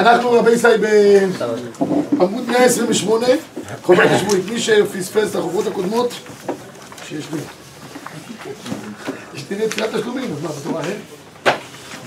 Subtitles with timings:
[0.00, 0.80] אנחנו רבי ישראל
[2.18, 3.26] בעמוד 128,
[3.82, 4.44] חובת השבועית.
[4.50, 6.10] מי שפספס את החוברות הקודמות,
[7.08, 7.38] שיש לי.
[9.34, 10.98] יש לי תפילת תשלומים, אז מה, בתורה אין?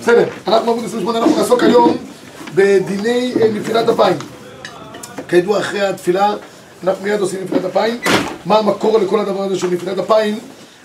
[0.01, 1.97] בסדר, אנחנו בעמוד 28, אנחנו נעסוק היום
[2.55, 4.17] בדיני אה, נפילת אפיים.
[5.27, 6.35] כידוע, אחרי התפילה,
[6.83, 8.01] אנחנו מיד עושים נפילת אפיים.
[8.45, 10.39] מה המקור לכל הדבר הזה של נפילת אפיים?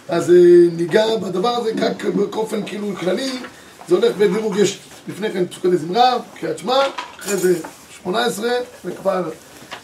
[0.09, 0.37] אז אה,
[0.77, 3.31] ניגע בדבר הזה רק באופן כאילו כללי,
[3.89, 4.79] זה הולך בדירוג, יש
[5.09, 6.77] לפני כן פסוקי זמרה, קריאת שמע,
[7.19, 7.55] אחרי זה
[7.91, 8.53] שמונה עשרה,
[8.85, 9.31] וכבר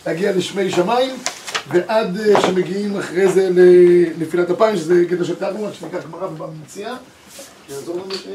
[0.06, 1.10] להגיע לשמי שמיים,
[1.68, 6.94] ועד אה, שמגיעים אחרי זה לנפילת אפיים, שזה קטע של רק שניקח גמרא במציאה.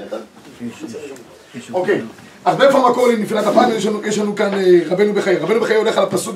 [0.07, 1.71] אחת?
[1.71, 2.01] אוקיי,
[2.45, 3.69] אז מאיפה המקור לנפילת אפיים?
[3.75, 5.37] יש לנו, יש לנו כאן אה, רבנו בחיי.
[5.37, 6.35] רבנו בחיי הולך על הפסוק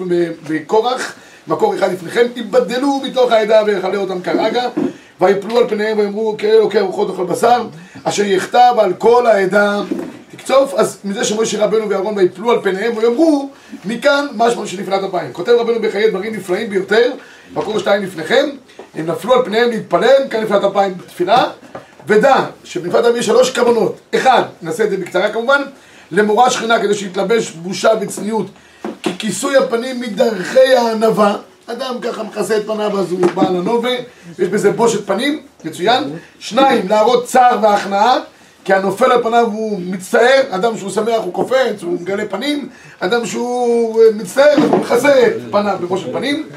[0.50, 1.16] בקורח,
[1.48, 4.70] מקור אחד לפניכם, יבדלו מתוך העדה ויכלה אותם כרגע,
[5.22, 7.64] ויפלו על פניהם ויאמרו כאלה אלוקי רוחות אוכל בשר,
[8.04, 9.82] אשר יכתב על כל העדה
[10.32, 13.50] תקצוף, אז מזה שמשה רבנו ואהרון ויפלו על פניהם ויאמרו,
[13.86, 15.34] מכאן משמע של נפילת אפיים.
[15.34, 17.12] כותב רבנו בחיי דברים נפלאים ביותר,
[17.54, 18.50] מקור שתיים לפניכם,
[18.96, 21.46] הם נפלו על פניהם להתפלל, כאן נפילת אפיים בתפילה,
[22.08, 24.00] ודע שבנפילת אפיים יש שלוש כוונות.
[24.16, 25.62] אחד, נעשה את זה בקצרה כמובן,
[26.12, 28.48] למורה שכינה כדי שיתלבש בושה וצניעות,
[29.04, 33.90] כי כיסוי הפנים מדרכי הענווה, אדם ככה מכסה את פניו אז הוא בעל הנובה,
[34.40, 36.04] יש בזה בושת פנים, מצוין.
[36.40, 38.18] שניים, להראות צער והכנעה,
[38.66, 43.26] כי הנופל על פניו הוא מצטער, אדם שהוא שמח הוא קופץ, הוא מגלה פנים, אדם
[43.26, 46.50] שהוא מצטער הוא מכסה את פניו בבושת פנים.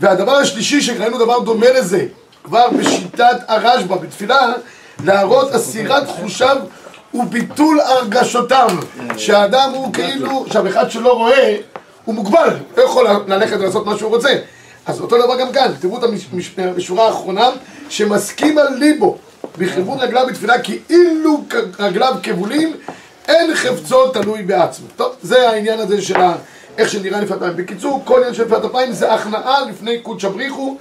[0.00, 2.06] והדבר השלישי שראינו דבר דומה לזה,
[2.44, 4.52] כבר בשיטת הרשב"א בתפילה,
[5.04, 6.56] להראות אסירת חושיו
[7.14, 8.70] וביטול הרגשותיו,
[9.16, 11.56] שהאדם הוא כאילו, עכשיו אחד שלא רואה,
[12.10, 14.30] הוא מוגבל, לא יכול ללכת ולעשות מה שהוא רוצה.
[14.86, 16.02] אז אותו דבר גם כאן, תראו את
[16.76, 17.50] השורה האחרונה,
[17.88, 19.18] שמסכים על ליבו
[19.58, 21.44] בכיוון רגליו בתפילה, כי אילו
[21.78, 22.76] רגליו כבולים,
[23.28, 24.86] אין חפצו תלוי בעצמו.
[24.96, 26.20] טוב, זה העניין הזה של
[26.78, 27.56] איך שנראה נפילת אפיים.
[27.56, 30.76] בקיצור, כל עניין של נפילת אפיים זה הכנעה לפני קודש הבריחו.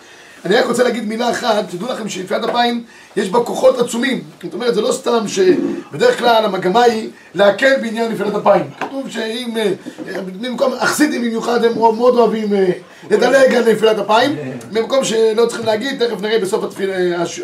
[0.45, 2.83] אני רק רוצה להגיד מילה אחת, תדעו לכם שנפילת אפיים
[3.15, 4.23] יש בה כוחות עצומים.
[4.43, 8.63] זאת אומרת, זה לא סתם שבדרך כלל המגמה היא להקל בעניין נפילת אפיים.
[8.79, 9.53] כתוב שאם,
[10.41, 12.47] במקום, החסידים במיוחד הם מאוד אוהבים
[13.11, 14.35] לדלג על נפילת אפיים,
[14.73, 16.89] במקום שלא צריכים להגיד, תכף נראה בסוף התפיל,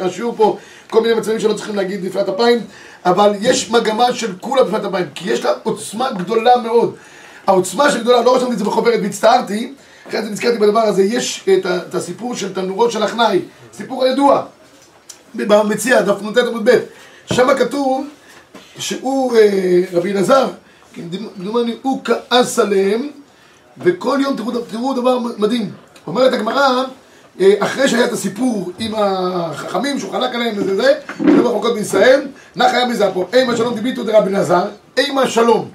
[0.01, 0.57] השיעור פה
[0.89, 2.59] כל מיני מצבים שלא צריכים להגיד נפילת אפיים,
[3.05, 6.95] אבל יש מגמה של כולה נפילת אפיים, כי יש לה עוצמה גדולה מאוד.
[7.47, 9.73] העוצמה של גדולה, לא רשמתי את זה בחוברת והצטערתי,
[10.09, 13.39] אחרי זה נזכרתי בדבר הזה, יש את, את הסיפור של תנורות של הכנאי,
[13.73, 14.45] סיפור הידוע,
[15.35, 16.79] במציע, דף נ"ט עמוד ב',
[17.33, 18.07] שם כתוב
[18.79, 20.47] שהוא, אה, רבי אלעזר,
[20.93, 23.09] כמדומני, הוא כעס עליהם,
[23.77, 25.71] וכל יום תראו, תראו דבר מדהים.
[26.07, 26.83] אומרת הגמרא,
[27.39, 32.27] אה, אחרי שהיה את הסיפור עם החכמים שהוא חלק עליהם וזה זה, לא מחלוקות בישראל,
[32.55, 34.65] נח היה בזה פה, אימה שלום דיביטו דרבי אלעזר,
[34.97, 35.69] אימה שלום,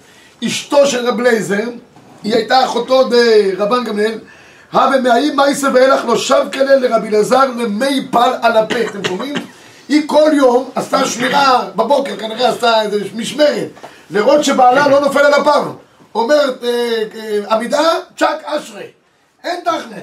[0.44, 1.68] אשתו של רב לייזר,
[2.24, 3.08] היא הייתה אחותו
[3.56, 4.18] דרבן גמליאל,
[4.72, 9.34] הווה מאי מייסה ואילך לא שב כלל לרבי אלעזר למי פל על הפה, אתם שומעים?
[9.88, 13.68] היא כל יום עשתה שמירה בבוקר, כנראה עשתה איזה משמרת,
[14.10, 15.62] לראות שבעלה לא נופל על הפר.
[16.14, 16.64] אומרת
[17.50, 18.86] עמידה, צ'אק אשרי.
[19.44, 19.96] אין תחנו,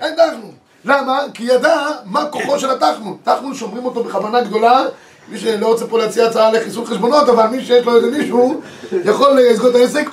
[0.00, 0.52] אין תחנו.
[0.84, 1.20] למה?
[1.34, 3.18] כי ידע מה כוחו של התחנו.
[3.24, 4.82] תחנו שומרים אותו בכוונה גדולה,
[5.28, 8.60] מי שלא רוצה פה להציע הצעה לחיסול חשבונות, אבל מי שיש לו איזה מישהו
[9.04, 10.08] יכול לסגור את העסק.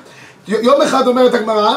[0.48, 1.76] יום אחד אומרת הגמרא,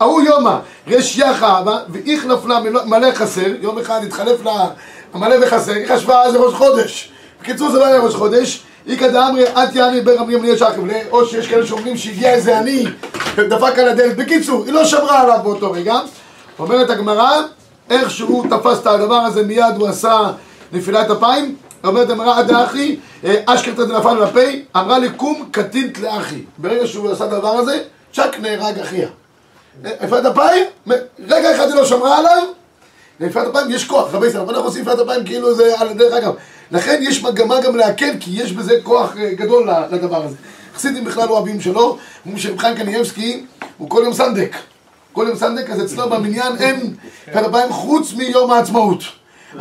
[0.00, 0.56] ההוא יומא,
[0.88, 4.66] רש יחא, ואיכלף לה מלא חסר, יום אחד התחלף לה
[5.14, 7.12] המלא וחסר, היא חשבה זה ראש חודש.
[7.42, 11.48] בקיצור זה לא היה ראש חודש, איכא דאמרי את יעני ברם ימני שחם, או שיש
[11.48, 12.86] כאלה שאומרים שהגיע איזה עני
[13.36, 14.16] ודפק על הדלת.
[14.16, 15.94] בקיצור, היא לא שמרה עליו באותו רגע.
[16.58, 17.42] אומרת הגמרא,
[17.90, 20.18] איך שהוא תפס את הדבר הזה מיד הוא עשה
[20.72, 22.96] נפילת אפיים, אומרת הגמרא עד האחי,
[23.46, 24.40] אשכרתא דנפל על הפה,
[24.76, 26.42] אמרה לי קום קטינט לאחי.
[26.58, 27.82] ברגע שהוא עשה את הדבר הזה,
[28.12, 29.08] צ'אק נהרג אחיה.
[29.82, 30.64] נפילת אפיים,
[31.28, 32.42] רגע אחד היא לא שמרה עליו,
[33.20, 36.12] נפילת אפיים יש כוח, רבי ישראל, אבל אנחנו עושים נפילת אפיים כאילו זה על הדרך
[36.12, 36.34] אגב.
[36.70, 40.36] לכן יש מגמה גם להקל, כי יש בזה כוח גדול לדבר הזה.
[40.76, 43.44] חסידים בכלל אוהבים שלא, אומרים שרב חיים קניאבסקי
[43.78, 44.56] הוא כל יום סנדק.
[45.12, 46.94] כל יום סנדק, אז אצלו במניין אין
[47.28, 49.00] נפילת אפיים חוץ מיום העצמאות.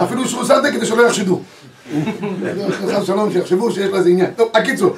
[0.03, 1.41] אפילו שהוא סנדק כדי שלא יחשדו.
[2.71, 4.31] חס שלום, שיחשבו שיש לזה עניין.
[4.35, 4.95] טוב, הקיצור,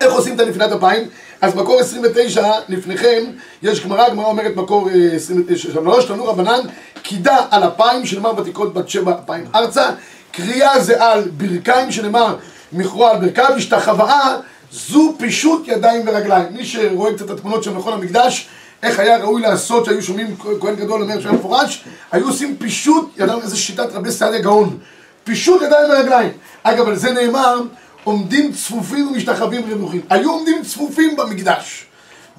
[0.00, 1.08] איך עושים את הנפילת אפיים?
[1.40, 3.24] אז מקור 29 לפניכם,
[3.62, 6.60] יש גמרא, גמרא אומרת מקור 23, תנו רבנן,
[7.02, 9.90] קידה על אפיים שנאמר בתקרות בת שבע אפיים ארצה,
[10.30, 12.36] קריאה זה על ברכיים שנאמר
[12.72, 14.36] מכרוע על ברכיו, השתחוואה
[14.72, 16.46] זו פישוט ידיים ורגליים.
[16.50, 18.48] מי שרואה קצת את התמונות של מכון המקדש,
[18.86, 23.40] איך היה ראוי לעשות שהיו שומעים כהן גדול אומר שהיה מפורש, היו עושים פישוט ידיים,
[23.42, 24.78] איזה שיטת רבי סעדיה גאון,
[25.24, 26.32] פישוט ידיים ורגליים.
[26.62, 27.60] אגב, על זה נאמר,
[28.04, 30.00] עומדים צפופים ומשתחווים רווחים.
[30.10, 31.86] היו עומדים צפופים במקדש.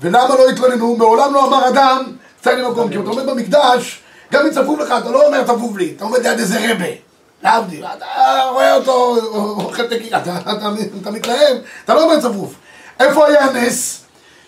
[0.02, 0.96] ולמה לא התלוננו?
[0.96, 2.04] מעולם לא אמר אדם,
[2.42, 4.02] צא לי מקום, כי אם אתה עומד במקדש,
[4.32, 6.86] גם אם צפוף לך, אתה לא אומר צפוף לי, אתה עומד ליד איזה רבה.
[7.44, 8.06] להבדיל, אתה
[8.52, 10.22] רואה אותו אוכל תקיעה,
[11.02, 12.54] אתה מתלהב, אתה לא אומר צפוף.
[13.00, 14.02] איפה היה הנס?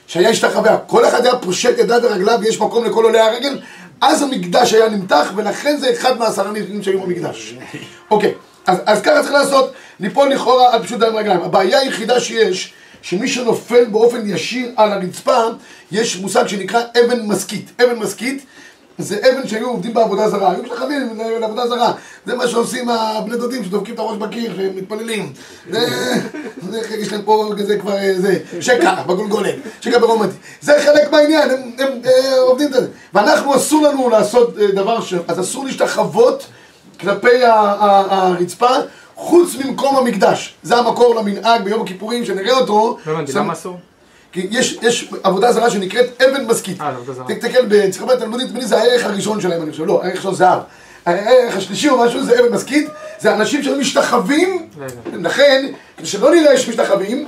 [0.09, 3.59] שהיה השתחווה, כל אחד היה פושט ידיו ורגליו ויש מקום לכל עולי הרגל,
[4.01, 7.56] אז המקדש היה נמתח ולכן זה אחד מהעשרה נביאים שהיו במקדש.
[8.11, 8.33] אוקיי,
[8.67, 11.41] אז, אז ככה צריך לעשות, ליפול לכאורה על פשוט דם רגליים.
[11.41, 15.44] הבעיה היחידה שיש, שמי שנופל באופן ישיר על הרצפה,
[15.91, 17.81] יש מושג שנקרא אבן מסכית.
[17.83, 18.45] אבן מסכית
[19.00, 21.94] זה אבן שהיו עובדים בעבודה זרה, היו משתחווים לעבודה זרה.
[22.25, 25.34] זה מה שעושים הבני דודים שדופקים את הראש בקיר, שהם מתפללים.
[25.69, 25.88] זה,
[26.69, 30.36] זה, יש להם פה כזה כבר, זה, שקע בגולגולת, שקע ברומתי.
[30.62, 32.01] זה חלק מהעניין, הם, הם, הם
[32.48, 32.88] עובדים את זה.
[33.13, 35.13] ואנחנו אסור לנו לעשות דבר ש...
[35.28, 36.46] אז אסור להשתחוות
[37.00, 38.69] כלפי הרצפה.
[39.16, 42.98] חוץ ממקום המקדש, זה המקור למנהג ביום הכיפורים שנראה אותו.
[43.06, 43.78] לא הבנתי, למה אסור?
[44.31, 46.81] כי יש, יש עבודה זרה שנקראת אבן מסכית.
[46.81, 47.25] אה, עבודה זרה.
[47.27, 50.59] תסתכל בצריכה בתלמודית, נדמה לי זה הערך הראשון שלהם, אני חושב, לא, הערך ראשון זהב.
[51.05, 52.87] הערך השלישי או משהו זה אבן מסכית,
[53.19, 54.67] זה אנשים שמשתחווים,
[55.13, 55.65] לכן,
[55.97, 57.27] כדי שלא נראה שמשתחווים,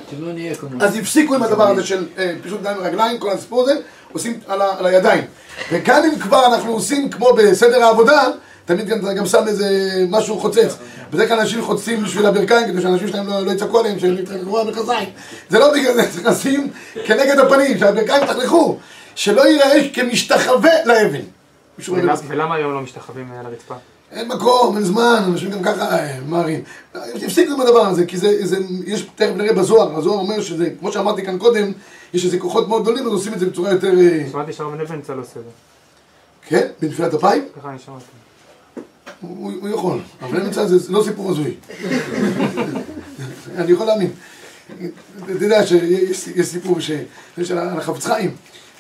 [0.82, 3.74] אז הפסיקו עם הדבר הזה של אה, פישוט ידיים ורגליים, כל הסיפור הזה,
[4.14, 5.24] עושים על הידיים.
[5.72, 8.28] וגם אם כבר אנחנו עושים כמו בסדר העבודה,
[8.66, 10.78] תמיד גם, גם שם איזה משהו חוצץ.
[11.12, 14.60] בדרך כלל אנשים חוצים בשביל הברכיים כדי שאנשים שלהם לא, לא יצעקו עליהם שהם יתחלקו
[14.60, 15.10] המכנסיים.
[15.50, 16.72] זה לא בגלל זה, צריך לשים
[17.06, 18.78] כנגד הפנים, שהברכיים יתחלקו.
[19.16, 21.22] שלא ייראה כמשתחווה לאבן.
[22.28, 23.76] ולמה היום לא משתחווים על הרצפה?
[24.12, 26.64] אין מקום, אין זמן, אנשים גם ככה אה, ממהרים.
[26.94, 30.92] תפסיקו עם הדבר הזה, כי זה, זה, יש, תכף נראה בזוהר, הזוהר אומר שזה, כמו
[30.92, 31.72] שאמרתי כאן קודם,
[32.14, 33.92] יש איזה כוחות מאוד גדולים, אז עושים את זה בצורה יותר...
[34.00, 35.52] אה, שמעתי שהרב נבנצל עושה את זה.
[36.48, 36.68] כן?
[36.82, 37.46] בנפילת אפיים?
[37.58, 38.21] ככה אני שמעתי.
[39.22, 41.56] הוא, יכול, אבל אין מצד זה לא סיפור הזוי.
[43.58, 44.10] אני יכול להאמין.
[45.26, 46.92] אתה יודע שיש יש סיפור ש,
[47.38, 48.32] יש על החפץ חיים,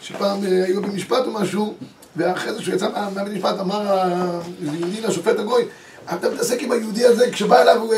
[0.02, 1.74] שפעם אה, היו במשפט או משהו,
[2.16, 4.02] ואחרי זה שהוא יצא מה- מהבית משפט אמר
[4.62, 5.64] היהודי לשופט הגוי,
[6.14, 7.98] אתה מתעסק עם היהודי הזה, כשבא אליו אה,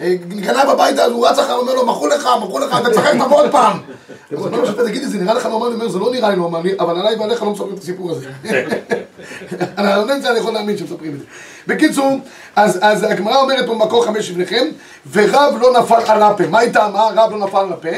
[0.00, 3.12] אה, גנב הביתה, אז הוא רץ אחריו, אומר לו, מחו לך, מחו לך, אתה צחק
[3.14, 3.78] תבוא עוד פעם.
[4.36, 5.72] אז אומר לו תגיד לי, זה נראה לך נורמלי?
[5.72, 8.26] הוא אומר, זה לא נראה לי נורמלי, אבל עליי ועליך לא מספרים את הסיפור הזה.
[9.76, 11.24] על הרבנציה אני יכול להאמין שמספרים את זה.
[11.66, 12.18] בקיצור,
[12.56, 14.66] אז, הגמרא אומרת פה במקור חמש לפניכם,
[15.12, 16.46] ורב לא נפל על הפה.
[16.46, 17.08] מה הייתה מה?
[17.14, 17.88] רב לא נפל על הפה.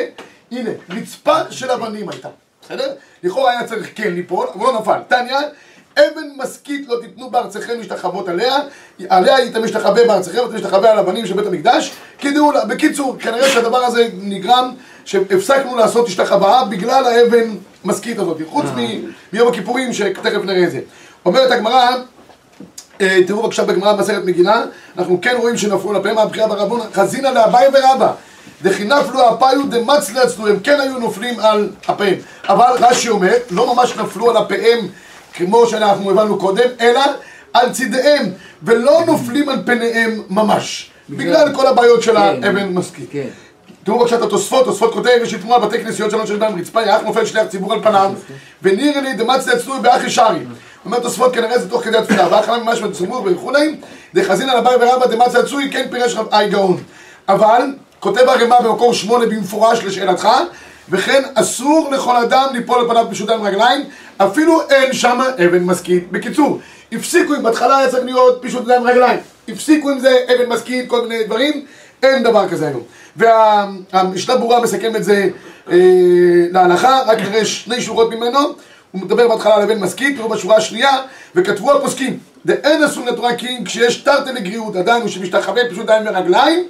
[0.52, 2.28] הנה, רצפה של אבנים הייתה.
[2.62, 2.92] בסדר?
[3.22, 4.98] לכאורה היה צריך כן ליפול, אבל לא נפל.
[5.08, 5.36] תניא,
[5.98, 8.56] אבן משכית לא תיתנו בארצכם משתחוות עליה,
[9.08, 11.92] עליה היית משתחווה בארצכם, ואתה משתחווה על אבנים של בית המקדש.
[12.18, 14.74] כדאו, לה- בקיצור, כנראה שהדבר הזה נגרם,
[15.04, 17.54] שהפסקנו לעשות השתחווה בגלל האבן
[17.84, 20.80] משכית הזאת, חוץ מ- מיום הכיפורים, שתכף נראה את זה.
[21.26, 21.90] אומרת הגמרא,
[23.00, 24.62] אה, תראו בבקשה בגמרא במסכת מגילה,
[24.98, 28.12] אנחנו כן רואים שנפלו על הפיהם מהבחירה ברבון, חזינא לאביי ורבא.
[28.62, 32.14] דכי נפלו אפיו דמצלי אצלו, הם כן היו נופלים על אפיהם.
[32.48, 34.88] אבל רש"י אומר, לא ממש נפלו על אפיהם
[35.34, 37.00] כמו שאנחנו הבנו קודם, אלא
[37.52, 38.30] על צידיהם,
[38.62, 40.90] ולא נופלים על פניהם ממש.
[41.10, 43.08] בגלל כל הבעיות של האבן משכית.
[43.10, 43.28] כן.
[43.84, 47.02] תראו בבקשה את התוספות, תוספות כותב, יש אתמול בתי כנסיות שלנו שיש בהם רצפה, יח
[47.02, 48.12] נופל שליח ציבור על פניו,
[48.62, 50.38] ונראה לי דמצלי אצלו באחי שרי.
[50.84, 53.76] אומר תוספות כנראה זה תוך כדי התפילה, ואחלה ממש בצמור וכולי,
[54.14, 56.82] דחזין על הבאי ורבא דמצלי אצוי, כן פירש רב אי גאון.
[57.28, 57.62] אבל,
[58.00, 60.28] כותב הרמ"א במקור שמונה במפורש לשאלתך,
[60.90, 63.84] וכן אסור לכל אדם ליפול על פניו פשוטם רגליים,
[64.16, 66.12] אפילו אין שם אבן משכית.
[66.12, 66.58] בקיצור,
[66.92, 71.24] הפסיקו עם בהתחלה היה צריך להיות ידיים רגליים, הפסיקו עם זה אבן משכית, כל מיני
[71.24, 71.64] דברים,
[72.02, 72.82] אין דבר כזה היום.
[73.16, 75.28] והמשנה ברורה מסכם את זה
[75.70, 75.76] אה,
[76.52, 78.38] להלכה, רק נראה שני שורות ממנו,
[78.92, 80.96] הוא מדבר בהתחלה על אבן משכית, תראו בשורה השנייה,
[81.34, 86.02] וכתבו הפוסקים, דאין אסור לתורה כי אם כשיש תרתי לגריעות, עדיין הוא שמשתחווה פשוט ידיים
[86.06, 86.64] ורגליים,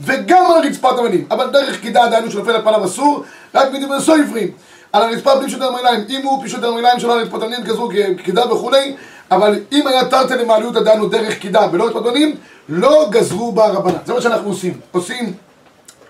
[0.00, 3.24] וגם על רצפת אבנים, אבל דרך קידה הוא שנופל על פניו אסור,
[3.54, 4.48] רק בדברי סויפרים.
[4.92, 8.52] על הרצפה בלי פשוט הרגליים, אם הוא פשוט הרגליים שלו על רצפת אבנים כזו כקידה
[8.52, 8.94] וכולי,
[9.30, 12.34] אבל אם היה תרתי למעליות עדיין הוא דרך קידה ולא רצפת אבנים,
[12.68, 13.98] לא גזרו בה רבנן.
[14.06, 14.74] זה מה שאנחנו עושים.
[14.92, 15.32] עושים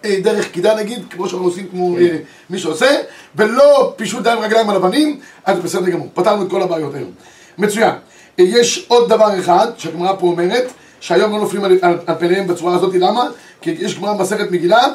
[0.04, 2.16] אה, דרך קידה נגיד, כמו שאנחנו עושים כמו אה,
[2.50, 2.90] מי שעושה,
[3.36, 7.10] ולא פישוט ידיים רגליים על אבנים, אז בסדר גמור, פתרנו את כל הבעיות היום.
[7.58, 7.94] מצוין.
[8.38, 10.64] אה, יש עוד דבר אחד שהגמרא פה אומרת,
[11.00, 13.24] שהיום לא נופלים על, על, על פניהם בצורה הזאת, למה?
[13.60, 14.86] כי יש גמרא במסכת מגילה,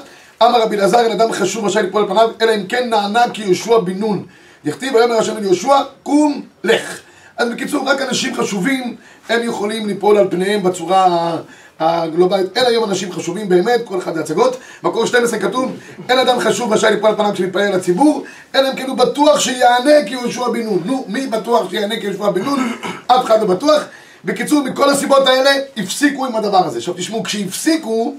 [0.43, 3.77] אמר רבי אלעזר, אין אדם חשוב רשאי ליפול על פניו, אלא אם כן נענה כיהושע
[3.79, 4.25] בן נון.
[4.65, 6.99] דכתיב ויאמר השם אל יהושע, קום, לך.
[7.37, 8.95] אז בקיצור, רק אנשים חשובים,
[9.29, 11.37] הם יכולים ליפול על פניהם בצורה
[11.79, 12.57] הגלובלית.
[12.57, 14.57] אין היום אנשים חשובים באמת, כל אחד להצגות.
[14.83, 15.71] מקור 12 כתוב,
[16.09, 18.23] אין אדם חשוב רשאי ליפול על פניו כשמתפלל לציבור,
[18.55, 20.81] אלא אם כן הוא בטוח שיענה כיהושע בן נון.
[20.85, 22.71] נו, מי בטוח שיענה כיהושע בן נון?
[23.07, 23.83] אף אחד לא בטוח.
[24.25, 26.77] בקיצור, מכל הסיבות האלה, הפסיקו עם הדבר הזה.
[26.77, 28.15] עכשיו תשמעו, כשהפסיקו,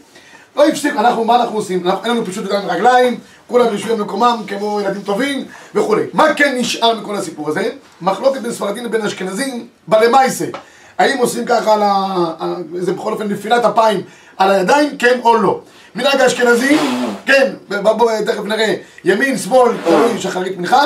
[0.57, 1.87] לא הפסיק, אנחנו, מה אנחנו עושים?
[1.89, 5.45] אנחנו, אין לנו פשוט ידיים רגליים, כולם יושבים במקומם כמו ילדים טובים
[5.75, 6.03] וכולי.
[6.13, 7.71] מה כן נשאר מכל הסיפור הזה?
[8.01, 10.47] מחלוקת בין ספרדים לבין אשכנזים בלמייסה.
[10.99, 12.15] האם עושים ככה על ה...
[12.79, 14.03] זה בכל אופן נפילת אפיים
[14.37, 15.61] על הידיים, כן או לא.
[15.95, 16.79] מנהג האשכנזים,
[17.27, 19.73] כן, בואו תכף נראה, ימין, שמאל,
[20.19, 20.83] שחרית מנחה.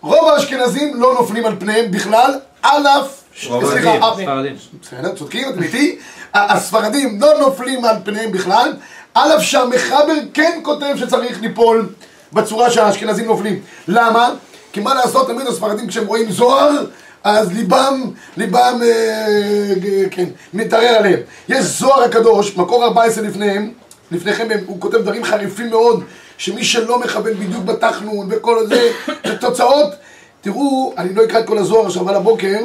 [0.00, 3.21] רוב האשכנזים לא נופלים על פניהם בכלל, על אף...
[3.40, 4.56] סליחה, ספרדים.
[4.82, 5.98] בסדר, צודקים, אתם איתי?
[6.34, 8.72] הספרדים לא נופלים על פניהם בכלל,
[9.14, 11.88] על אף שהמחבר כן כותב שצריך ליפול
[12.32, 13.60] בצורה שהאשכנזים נופלים.
[13.88, 14.30] למה?
[14.72, 16.84] כי מה לעשות, תמיד הספרדים כשהם רואים זוהר,
[17.24, 20.24] אז ליבם, ליבם, אה, כן,
[20.54, 21.20] מתערער עליהם.
[21.48, 23.72] יש זוהר הקדוש, מקור 14 לפניהם,
[24.10, 26.04] לפניכם הוא כותב דברים חריפים מאוד,
[26.38, 28.92] שמי שלא מכוון בדיוק בתחנון וכל זה,
[29.26, 29.92] זה תוצאות.
[30.40, 32.58] תראו, אני לא אקרא את כל הזוהר עכשיו על הבוקר,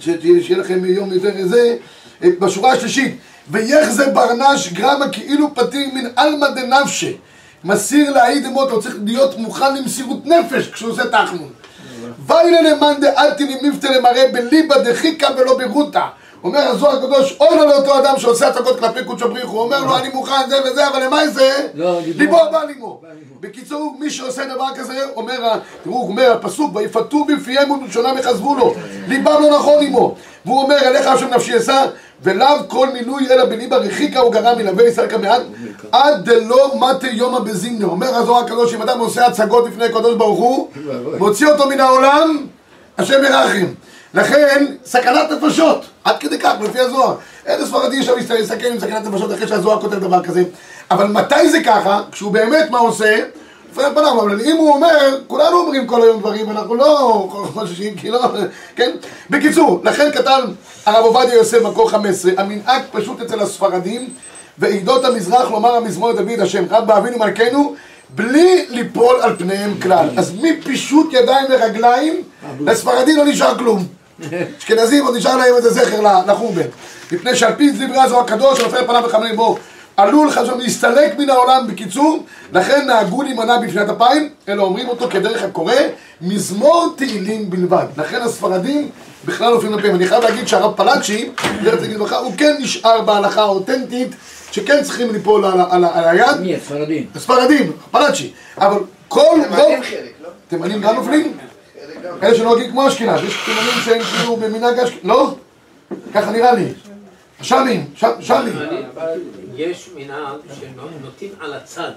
[0.00, 1.76] שיהיה לכם יום יותר זה,
[2.22, 3.16] בשורה השלישית,
[3.50, 7.16] ויחזה ברנש גרמה כאילו פתיר מן עלמא דנפשי,
[7.64, 11.48] מסיר להעיד אמות, הוא צריך להיות מוכן למסירות נפש כשהוא עושה תחנון.
[12.26, 16.08] ויילה למאן דאלתי למבטא למראה בליבא דחיקה ולא ברוטה
[16.44, 19.96] אומר הזוהר הקדוש, אוי לו לאותו אדם שעושה הצגות כלפי קודשא בריך, הוא אומר לו
[19.96, 21.68] אני מוכן זה וזה, אבל למה זה?
[22.16, 23.00] ליבו בא לימו.
[23.40, 25.38] בקיצור, מי שעושה דבר כזה, אומר,
[25.84, 28.74] תראו, הוא אומר הפסוק, ויפתו בפיהם ובלשונם יחזבו לו,
[29.08, 30.14] ליבם לא נכון עמו.
[30.44, 31.86] והוא אומר, אליך השם נפשי אשא,
[32.22, 35.42] ולאו כל מילוי אלא בליבא רחיקה הוא גרם מלווה ישראל כמעט,
[35.92, 37.86] עד דלא מטה יומא בזימנה.
[37.86, 40.68] אומר הזוהר הקדוש, אם אדם עושה הצגות לפני הקדוש ברוך הוא,
[41.18, 42.46] מוציא אותו מן העולם,
[42.98, 43.66] השם ירחם.
[44.14, 47.14] לכן, סכנת נפשות, עד כדי כך, לפי הזוהר.
[47.46, 50.42] איזה ספרדי שם להסתכל עם סכנת נפשות אחרי שהזוהר כותב דבר כזה.
[50.90, 52.02] אבל מתי זה ככה?
[52.12, 53.20] כשהוא באמת מה עושה?
[53.72, 58.10] לפני פניו, אבל אם הוא אומר, כולנו אומרים כל היום דברים, אנחנו לא חוששים, כי
[58.10, 58.20] לא,
[58.76, 58.90] כן?
[59.30, 60.42] בקיצור, לכן כתב
[60.86, 64.08] הרב עובדיה יוסף מקור 15, המנהג פשוט אצל הספרדים,
[64.58, 67.74] ועדות המזרח לומר המזמור לדוד השם, רב באבינו מלכנו,
[68.14, 70.08] בלי ליפול על פניהם כלל.
[70.16, 72.22] אז מפישוט ידיים ורגליים,
[72.60, 73.86] לספרדים לא נשאר כלום.
[74.58, 76.66] אשכנזים עוד נשאר להם איזה זכר לחורבן.
[77.12, 79.58] מפני שעל פי דברי הזוהר הקדוש, הנופל פניו וחמלים בו,
[79.96, 85.42] עלול חשוב להסתלק מן העולם בקיצור, לכן נהגו להימנע בפניית אפיים, אלא אומרים אותו כדרך
[85.42, 85.74] הקורא,
[86.20, 87.84] מזמור תהילים בלבד.
[87.96, 88.88] לכן הספרדים
[89.24, 89.94] בכלל נופלים לפיהם.
[89.94, 91.28] אני חייב להגיד שהרב פלאצ'י,
[91.62, 94.08] דרך תגיד לך, הוא כן נשאר בהלכה האותנטית,
[94.52, 96.40] שכן צריכים ליפול על, על, על היד.
[96.40, 96.54] מי?
[96.54, 97.06] הספרדים.
[97.14, 98.32] הספרדים, פלאצ'י.
[98.58, 98.78] אבל
[99.08, 100.28] כל תימנים חלק, לא?
[100.48, 101.38] תימנים גם נופלים?
[102.22, 105.34] אלה שנוהגים כמו אשכנז, יש תימנים שהם כאילו במנהג אשכנז, לא?
[106.14, 106.64] ככה נראה לי.
[107.42, 107.86] שמים,
[108.20, 108.54] שמים.
[109.54, 111.92] יש מנהג שנוטים על הצד,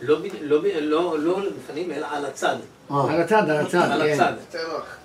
[0.00, 2.56] לא לא לא לא לפנים אלא על הצד,
[2.90, 4.12] על הצד, על הצד, על כן.
[4.14, 4.32] הצד.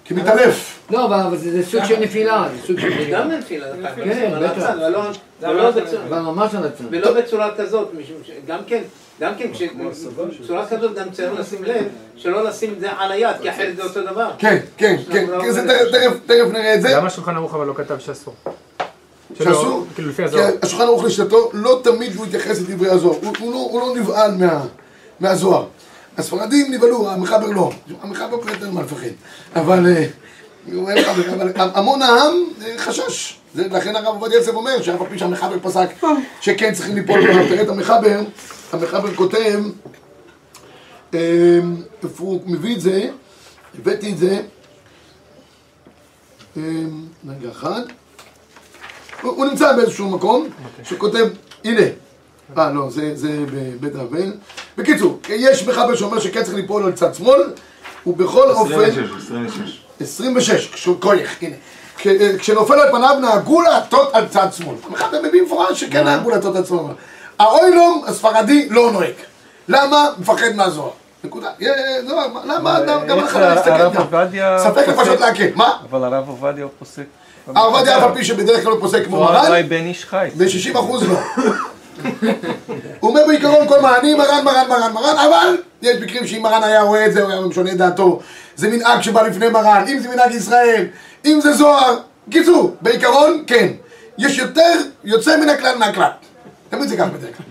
[0.06, 0.80] כמתעלף.
[0.92, 3.20] לא, אבל זה סוג של נפילה, זה סוג של נפילה.
[3.20, 4.70] גם נפילה, כן, על בטח.
[6.10, 6.84] אבל ממש על הצד.
[6.92, 7.90] ולא בצורה כזאת,
[8.26, 8.82] שגם כן,
[9.22, 9.48] גם כן,
[10.44, 13.84] בצורה כזאת גם צריך לשים לב שלא לשים את זה על היד, כי אחרת זה
[13.84, 14.30] אותו דבר.
[14.38, 15.68] כן, כן, כן, זה
[16.28, 16.90] תכף- נראה את זה.
[16.96, 18.34] למה השולחן ערוך אבל לא כתב שאסור?
[19.38, 19.86] שאסור?
[19.96, 20.54] כאילו לפי כי הזוהר.
[20.62, 24.66] השולחן ערוך לשיטתו, לא תמיד הוא התייחס לדברי הזוהר, הוא לא נבהל מה-
[25.22, 25.68] מהזוהר.
[26.18, 27.72] הספרדים נבהלו, המחבר לא.
[28.02, 29.08] המחבר באמת אין מה לפחד.
[29.56, 30.06] אבל אה,
[31.56, 32.34] המון העם
[32.66, 33.38] אה, חשש.
[33.56, 35.88] לכן הרב עובדיה יוסף אומר שאף על פי שהמחבר פסק
[36.42, 37.20] שכן צריכים ליפול.
[37.50, 38.22] תראה את המחבר,
[38.74, 39.60] המחבר כותב,
[41.14, 41.60] אה,
[42.04, 43.10] איפה הוא מביא את זה,
[43.80, 44.42] הבאתי את זה,
[46.58, 46.64] אה,
[47.28, 47.82] רגע אחד.
[49.22, 50.50] הוא, נמצא באיזשהו מקום,
[50.84, 51.28] שכותב,
[51.64, 51.82] הנה,
[52.58, 54.32] אה לא, זה, זה בבית האבל.
[54.78, 57.44] בקיצור, יש מחבר שאומר שכן צריך ליפול על צד שמאל,
[58.08, 58.74] ובכל אופן...
[58.74, 59.82] 26, 26.
[60.02, 61.56] 26, כשהוא כויח, הנה.
[62.06, 64.76] אה, כשנופל על פניו נהגו להטות על צד שמאל.
[64.90, 66.94] המחבר מביא במפורש שכן נהגו להטות על צד שמאל.
[67.40, 69.14] האוילום הספרדי לא נוהג.
[69.68, 70.10] למה?
[70.20, 70.90] מפחד מהזוהר.
[71.24, 71.50] נקודה.
[72.34, 74.04] מה- למה אדם גם לך לא להסתכל גם?
[74.60, 75.48] ספק לפשוט להקל.
[75.56, 75.72] מה?
[75.90, 77.04] אבל הרב עובדיה הוא פוסק.
[77.48, 80.28] הרב עובדיה אף על פי שבדרך כלל הוא פוסק כמו הוא מרן, בן איש חי.
[80.38, 81.16] ב-60 אחוז לא.
[83.00, 86.64] הוא אומר בעיקרון כל מה, אני מרן, מרן, מרן, מרן, אבל יש מקרים שאם מרן
[86.64, 88.20] היה רואה את זה, הוא היה משונה דעתו.
[88.56, 90.86] זה מנהג שבא לפני מרן, אם זה מנהג ישראל,
[91.26, 91.98] אם זה זוהר.
[92.30, 93.68] קיצור, בעיקרון, כן.
[94.18, 96.10] יש יותר יוצא מן הכלל מהכלל.
[96.70, 97.46] תמיד זה ככה בדרך כלל.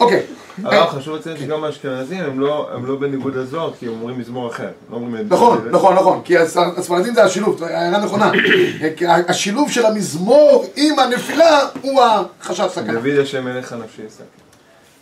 [0.00, 0.22] אוקיי.
[0.64, 4.48] הרב חשוב לציין שגם האשכנזים הם לא- הם לא בניגוד לזוהר כי הם אומרים מזמור
[4.48, 4.68] אחר.
[4.90, 4.98] לא
[5.28, 8.32] נכון, נכון, נכון, כי הס- הספרדים זה השילוב, הערה נכונה.
[8.96, 12.92] כי השילוב של המזמור עם הנפילה הוא החשש סכנה.
[12.92, 14.22] דוד השם אליך נפשי אשא.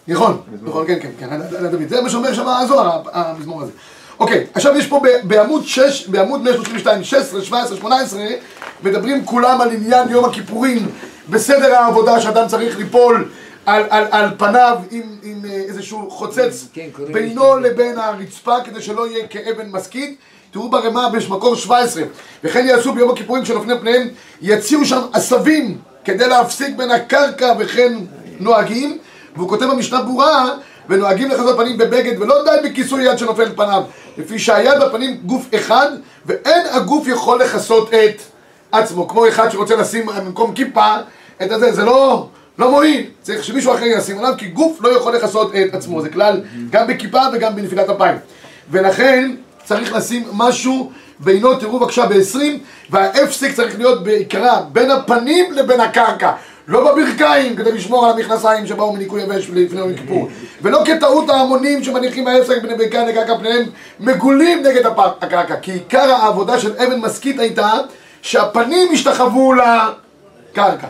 [0.09, 1.89] נכון, נכון, כן, כן, כן, דוד.
[1.89, 3.73] זה מה שאומר שם הזוהר, המזמור הזה.
[4.21, 8.21] אוקיי, עכשיו יש פה בעמוד 6, בעמוד 132, 16, 17, 18,
[8.83, 10.87] מדברים כולם על עניין יום הכיפורים
[11.31, 13.29] בסדר העבודה שאדם צריך ליפול
[13.67, 18.83] על, על, על פניו עם, עם אה, איזשהו חוצץ כן, קוראים בינו לבין הרצפה כדי
[18.83, 20.19] שלא יהיה כאבן מסכית.
[20.51, 22.03] תראו ברמה במקור 17,
[22.45, 24.09] וכן יעשו ביום הכיפורים כשנופלים פניהם,
[24.43, 27.93] יציעו שם עשבים כדי להפסיק בין הקרקע וכן
[28.41, 28.99] נוהגים,
[29.37, 30.55] והוא כותב במשנה ברורה,
[30.89, 33.83] ונוהגים לכסות פנים בבגד ולא די בכיסוי יד שנופל פניו,
[34.19, 35.91] לפי שהיד והפנים גוף אחד,
[36.27, 38.23] ואין הגוף יכול לכסות את
[38.73, 40.97] עצמו, כמו אחד שרוצה לשים במקום כיפה
[41.43, 45.15] את הזה, זה לא, לא מועיל, צריך שמישהו אחר ישים עליו, כי גוף לא יכול
[45.15, 48.17] לכסות את עצמו, זה כלל גם בכיפה וגם בנפילת אפיים.
[48.71, 49.35] ולכן
[49.65, 52.39] צריך לשים משהו בינו, תראו בבקשה ב-20,
[52.91, 56.33] וההפסק צריך להיות בעיקרה בין הפנים לבין הקרקע.
[56.69, 60.29] לא בברכיים כדי לשמור על המכנסיים שבאו מניקוי יבש לפני יום כיפור.
[60.63, 63.65] ולא כטעות ההמונים שמניחים ההפסק בין הברכיים לקרקע פניהם
[64.01, 64.87] מגולים נגד
[65.21, 65.57] הקרקע.
[65.63, 67.71] כי עיקר העבודה של אבן משכית הייתה
[68.23, 70.87] שהפנים השתחוו לקרקע.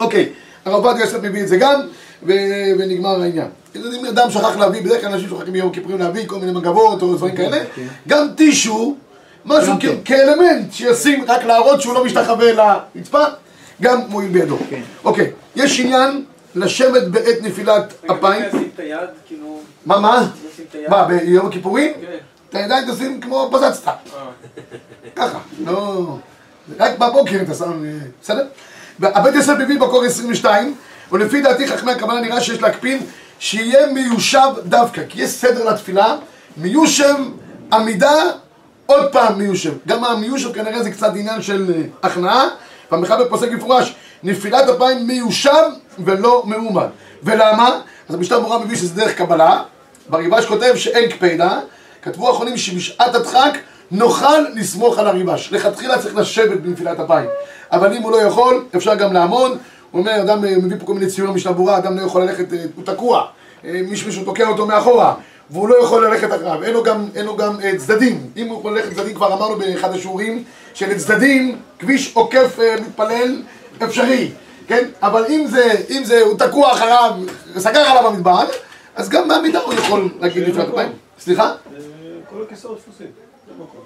[0.00, 0.28] אוקיי,
[0.64, 1.80] הרב עובדיה יוסף מביא את זה גם,
[2.22, 2.32] ו-
[2.78, 3.46] ונגמר העניין.
[3.76, 7.14] אם אדם שכח להביא, בדרך כלל אנשים שוכחים ביום הכיפורים להביא כל מיני מגבות או
[7.14, 7.64] דברים כאלה,
[8.08, 8.96] גם טישו,
[9.44, 13.24] משהו כ- כאלמנט שישים רק להראות שהוא לא משתחווה לרצפה,
[13.82, 14.58] גם מועיל בידו.
[14.70, 14.80] כן.
[15.04, 16.24] אוקיי, יש עניין
[16.54, 18.44] לשבת בעת נפילת אפיים.
[19.26, 20.28] כאילו, מה, מה?
[20.88, 21.92] מה, ביום הכיפורים?
[22.00, 22.16] כן.
[22.50, 23.92] את הידיים תשים כמו פזצת.
[25.16, 26.06] ככה, לא...
[26.78, 27.84] רק בבוקר אתה שם...
[27.84, 27.90] אה,
[28.22, 28.46] בסדר?
[29.00, 30.74] והבית יוסף מביא בקור 22,
[31.12, 33.02] ולפי דעתי חכמי הכוונה נראה שיש להקפיד
[33.38, 36.16] שיהיה מיושב דווקא, כי יש סדר לתפילה,
[36.56, 37.14] מיושב,
[37.72, 38.22] עמידה,
[38.86, 39.72] עוד פעם מיושב.
[39.88, 42.48] גם המיושב כנראה זה קצת עניין של אה, הכנעה,
[42.92, 45.64] והמחבר פוסק במפורש, נפילת אפיים מיושב
[45.98, 46.86] ולא מאומד.
[47.22, 47.80] ולמה?
[48.08, 49.62] אז המשנה ברורה מביא שזה דרך קבלה,
[50.08, 51.58] בריבש כותב שאין קפידה,
[52.02, 53.58] כתבו האחרונים שבשעת הדחק
[53.90, 55.52] נוכל לסמוך על הריבש.
[55.52, 57.28] לכתחילה צריך לשבת בנפילת אפיים.
[57.72, 59.58] אבל אם הוא לא יכול, אפשר גם לעמוד.
[59.90, 62.52] הוא אומר, אדם אה, מביא פה כל מיני ציורים משנה ברורה, אדם לא יכול ללכת,
[62.52, 63.26] אה, הוא תקוע.
[63.64, 65.14] אה, מישהו מישהו תוקע אותו מאחורה,
[65.50, 66.62] והוא לא יכול ללכת אחריו.
[66.62, 68.30] אין לו גם, אין לו גם צדדים.
[68.36, 73.42] אם הוא יכול ללכת צדדים, כבר אמרנו באחד השיעורים, שלצדדים, כביש עוקף מתפלל
[73.84, 74.30] אפשרי.
[74.66, 74.84] כן?
[75.02, 77.12] אבל אם זה, אם זה, הוא תקוע אחריו,
[77.58, 78.44] סגר עליו המדבר,
[78.96, 80.92] אז גם בעמידה הוא יכול להגיד נפילת אפיים.
[81.18, 81.52] סליחה?
[82.30, 83.06] כל הכיסאות תפוסים.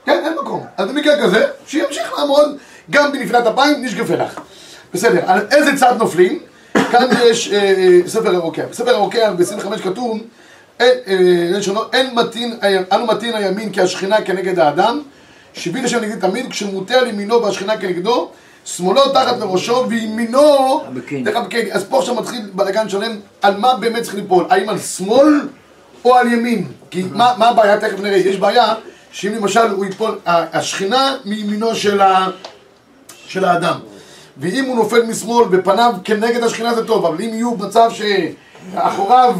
[0.05, 0.67] כן, אין מקום.
[0.77, 2.57] אז במקרה כזה, שימשיך לעמוד
[2.91, 4.41] גם בנפילת אפיים, נשגפה לך.
[4.95, 6.39] בסדר, על איזה צד נופלים?
[6.91, 8.67] כאן יש אה, אה, ספר הרוקע.
[8.71, 10.19] בספר הרוקע ב-25 כתוב,
[10.81, 12.59] אין, אה, לשונו, אין מתין,
[12.93, 15.01] אנו מתין הימין כי השכינה כנגד האדם,
[15.55, 18.31] שביל השם נגדי תמיד, כשמוטה על ימינו והשכינה כנגדו,
[18.65, 21.25] שמאלו תחת לראשו וימינו הבקני.
[21.25, 21.43] תחת
[21.73, 25.49] אז פה עכשיו מתחיל בלאגן שלם, על מה באמת צריך ליפול, האם על שמאל
[26.05, 26.67] או על ימין?
[26.91, 27.81] כי מה, מה הבעיה?
[27.81, 28.75] תכף נראה, יש בעיה
[29.13, 32.29] שאם למשל הוא ייפול, השכינה מימינו של, ה,
[33.35, 33.79] של האדם
[34.37, 39.35] ואם הוא נופל משמאל ופניו כנגד השכינה זה טוב, אבל אם יהיו במצב שאחוריו,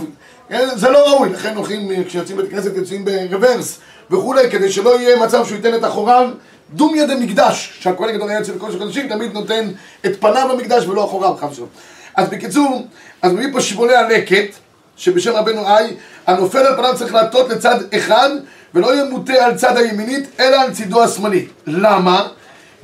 [0.49, 3.79] כן, זה לא ראוי, לכן הולכים, אה, כשיוצאים בית כנסת יוצאים ברוורס
[4.11, 6.31] וכולי, כדי שלא יהיה מצב שהוא ייתן את אחוריו
[6.73, 9.69] דומיה דמקדש, שהכהן הגדול היה יוצא לקודש הקודשים, תמיד נותן
[10.07, 11.69] את פניו למקדש ולא אחוריו, חס ושלום.
[12.17, 12.87] אז בקיצור,
[13.23, 14.55] אז מביא פה שיבולי הלקט,
[14.97, 15.95] שבשם רבנו אי,
[16.27, 18.31] הנופל על פניו צריך להטות לצד אחד,
[18.75, 21.47] ולא יהיה מוטה על צד הימינית, אלא על צידו השמאלי.
[21.67, 22.29] למה?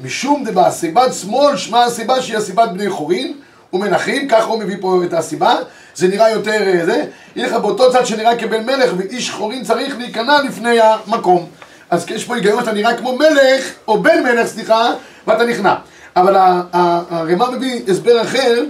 [0.05, 3.33] משום דבה סיבת שמאל, שמה הסיבה שהיא הסיבת בני חורין
[3.73, 5.55] ומנחים, ככה הוא מביא פה את הסיבה,
[5.95, 7.05] זה נראה יותר אה, זה,
[7.37, 11.47] יהיה לך באותו צד שנראה כבן מלך ואיש חורין צריך להיכנע לפני המקום.
[11.91, 14.93] אז יש פה היגיון שאתה נראה כמו מלך, או בן מלך, סליחה,
[15.27, 15.75] ואתה נכנע.
[16.17, 16.37] אבל
[16.73, 18.65] הרמ"א מביא הסבר אחר,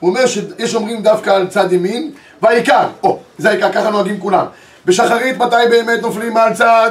[0.00, 2.10] הוא אומר שיש אומרים דווקא על צד ימין,
[2.42, 4.46] והעיקר, או, זה העיקר, ככה נוהגים כולם.
[4.86, 6.90] בשחרית מתי באמת נופלים על צד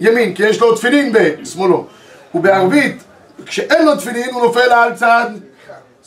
[0.00, 0.34] ימין?
[0.34, 1.86] כי יש לו תפילין בשמאלו.
[2.34, 3.02] ובערבית,
[3.46, 5.30] כשאין לו תפילין הוא נופל על צד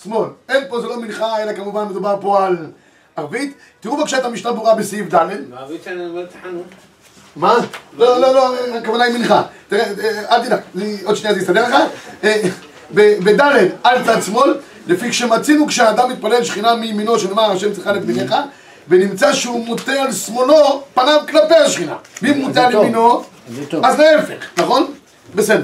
[0.03, 0.29] שמאל.
[0.49, 2.57] אין פה, זה לא מנחה, אלא כמובן מדובר פה על
[3.15, 3.53] ערבית.
[3.79, 5.27] תראו בבקשה את המשנה ברורה בסעיף ד'.
[5.49, 6.65] בערבית שאני אומר תחנות.
[7.35, 7.55] מה?
[7.97, 9.43] לא, לא, לא, הכוונה היא מנחה.
[9.67, 10.59] תראה, אה, אל תדאג,
[11.03, 11.75] עוד שנייה זה יסתדר לך.
[12.23, 12.41] אה,
[12.93, 13.41] בד'
[13.83, 18.35] על צד שמאל, לפי כשמצינו כשהאדם מתפלל שכינה מימינו שנאמר השם צריכה לפניך,
[18.87, 21.95] ונמצא שהוא מוטה על שמאלו, פניו כלפי השכינה.
[22.21, 22.73] ואם מוטה על.
[22.73, 23.23] ימינו.
[23.83, 24.93] אז להפך, נכון?
[25.35, 25.63] בסדר.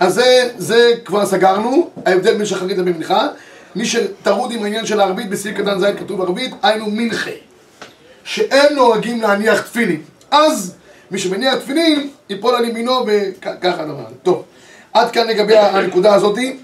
[0.00, 3.28] אז זה, זה כבר סגרנו, ההבדל בין שחרית לבין מנחה.
[3.76, 7.30] מי שטרוד עם העניין של הערבית, בסעיף קטן ז' כתוב ערבית, היינו מנחה.
[8.24, 10.00] שאין נוהגים להניח תפילין.
[10.30, 10.74] אז
[11.10, 14.04] מי שמניח תפילין, ייפול על ימינו וככה הדבר.
[14.22, 14.44] טוב,
[14.92, 16.56] עד כאן לגבי הנקודה הזאתי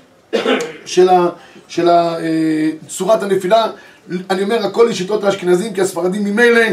[0.84, 1.28] של, ה,
[1.68, 3.66] של ה, אה, צורת הנפילה.
[4.30, 6.64] אני אומר, הכל לשיטות האשכנזים, כי הספרדים ממילא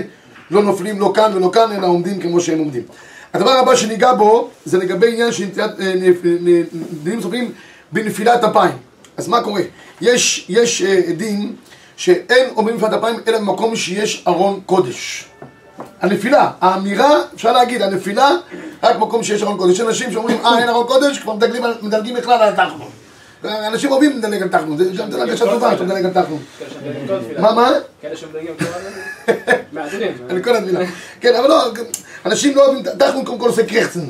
[0.51, 2.83] לא נופלים לא כאן ולא כאן, אלא עומדים כמו שהם עומדים.
[3.33, 5.93] הדבר הבא שניגע בו, זה לגבי עניין של נטילת, אה,
[7.03, 7.51] דינים נוספים
[7.91, 8.77] בנפילת אפיים.
[9.17, 9.61] אז מה קורה?
[10.01, 11.55] יש, יש אה, דין
[11.95, 15.25] שאין אומרים נפילת אפיים אלא במקום שיש ארון קודש.
[16.01, 18.29] הנפילה, האמירה, אפשר להגיד, הנפילה,
[18.83, 19.73] רק מקום שיש ארון קודש.
[19.73, 21.33] יש אנשים שאומרים, אה, אין ארון קודש, כבר
[21.81, 22.89] מדלגים, בכלל על התחנון.
[23.45, 26.39] אנשים אוהבים לדלג על תחנון, זה גם הרגשה טובה שאתה מדלג על תחנון.
[27.39, 27.71] מה, מה?
[28.01, 30.11] כאלה שמדגים כל הזמן, מעדנים.
[30.29, 30.79] אני כל המילה.
[31.21, 31.71] כן, אבל לא,
[32.25, 34.05] אנשים לא אוהבים, תחנון קודם כל עושה קרחצן.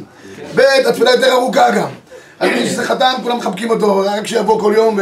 [0.55, 1.89] ב', התפילה יותר ארוכה גם.
[2.39, 4.99] אז מי שזה חתן, כולם מחבקים אותו, רק שיבוא כל יום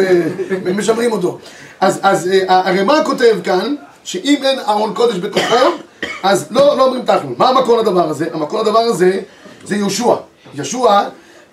[0.63, 1.39] ומשמרים אותו.
[1.79, 5.55] אז, אה, הרמ"א כותב כאן, שאם אין ארון קודש בתוכו,
[6.23, 7.35] אז לא, לא אומרים תחנון.
[7.37, 8.25] מה המקור לדבר הזה?
[8.33, 9.19] המקור לדבר הזה
[9.63, 10.15] זה יהושע.
[10.53, 11.01] יהושע,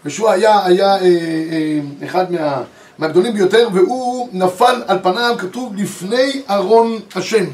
[0.05, 2.63] יהושע היה, היה אה, אה, אחד מה,
[2.99, 7.45] מהגדולים ביותר, והוא נפל על פניו, כתוב, לפני ארון השם.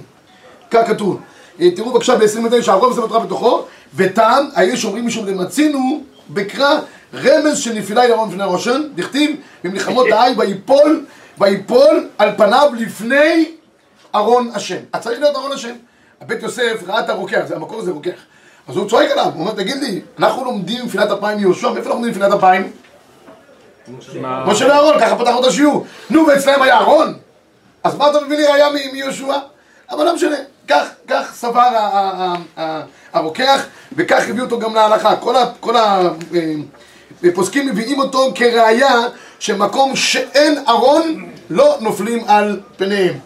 [0.71, 1.21] כך כתוב.
[1.61, 6.79] אה, תראו בבקשה ב-29, הרוב זה בתורה בתוכו, וטעם, היו שאומרים משום דמצינו, בקרא
[7.15, 11.05] רמז של נפילה אל ארון לפני ראשן, דכתיב, במלחמות האי, ויפול,
[11.39, 13.51] ויפול על פניו לפני
[14.15, 14.79] ארון השם.
[14.93, 15.75] אז צריך להיות ארון השם.
[16.21, 18.11] הבית יוסף ראה את הרוקח, זה המקור הזה רוקח.
[18.69, 21.91] אז הוא צועק עליו, הוא אומר, תגיד לי, אנחנו לומדים נפילת אפיים מיהושע, מאיפה אנחנו
[21.91, 22.71] לומדים נפילת אפיים?
[24.47, 25.87] משה ואהרון, ככה פתחנו את השיעור.
[26.11, 27.15] נו, ואצלם היה אהרון?
[27.85, 29.35] אז מה אתה מביא לי ראייה מיהושע?
[29.91, 30.37] אבל לא משנה,
[30.69, 31.69] כך, כך סבר
[33.13, 35.17] הרוקח, וכך הביאו אותו גם להלכה.
[35.61, 35.75] כל
[37.25, 39.03] הפוסקים מביאים אותו כראיה
[39.39, 43.19] שמקום שאין ארון, לא נופלים על פניהם.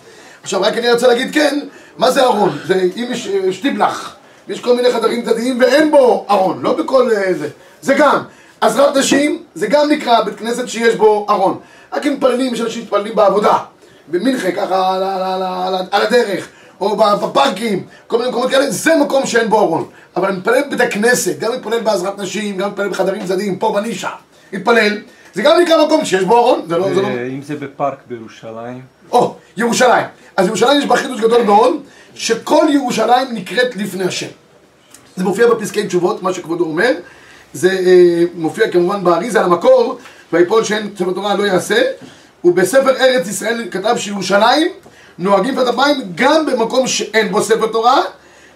[0.42, 1.58] עכשיו, רק אני רוצה להגיד כן,
[1.96, 2.58] מה זה ארון?
[2.66, 4.16] זה אם יש אה, שטיבלח,
[4.48, 7.48] יש כל מיני חדרים צדדיים ואין בו ארון, לא בכל אה, זה.
[7.80, 8.18] זה גם.
[8.60, 11.58] עזרת נשים, זה גם נקרא בית כנסת שיש בו ארון.
[11.92, 13.58] רק אם מתפללים, יש אנשים שמתפללים בעבודה,
[14.08, 16.48] במנחה, ככה על, על, על, על, על, הדרך,
[16.80, 19.84] או בפארקים, כל מיני מקומות כאלה, זה מקום שאין בו ארון.
[20.16, 24.10] אבל מתפלל בבית הכנסת, גם מתפלל בעזרת נשים, גם מתפלל בחדרים צדדיים, פה בנישה,
[24.52, 24.98] מתפלל,
[25.34, 26.94] זה גם נקרא מקום שיש בו ארון, זה לא...
[26.94, 27.08] זה לא...
[27.08, 28.80] אם זה בפארק בירושלים,
[29.12, 30.06] או, ירושלים.
[30.36, 31.76] אז ירושלים יש בה חידוש גדול מאוד,
[32.18, 34.26] שכל ירושלים נקראת לפני השם.
[35.16, 36.92] זה מופיע בפסקי תשובות, מה שכבודו אומר.
[37.52, 39.98] זה אה, מופיע כמובן באריזה על המקור,
[40.32, 41.82] ויפול שאין ספר תורה לא יעשה.
[42.44, 44.68] ובספר ארץ ישראל כתב שירושלים
[45.18, 48.00] נוהגים פת המים גם במקום שאין בו ספר תורה.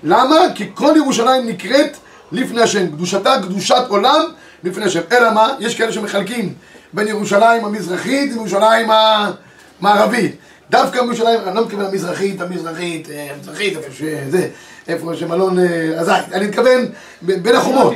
[0.03, 0.37] למה?
[0.55, 1.97] כי כל ירושלים נקראת
[2.33, 2.87] לפני השם.
[2.87, 4.25] קדושתה קדושת עולם
[4.65, 5.01] לפני השם.
[5.13, 5.55] אלא מה?
[5.61, 6.55] יש כאלה שמחלקים
[6.93, 10.37] בין ירושלים המזרחית לירושלים המערבית.
[10.73, 14.49] דווקא בירושלים, אני לא מתכוון המזרחית, המזרחית, אה, המזרחית, איפה שזה,
[14.89, 15.65] איפה שמלון אה,
[16.01, 16.33] הזית.
[16.33, 16.87] אני מתכוון
[17.23, 17.95] בין החומות.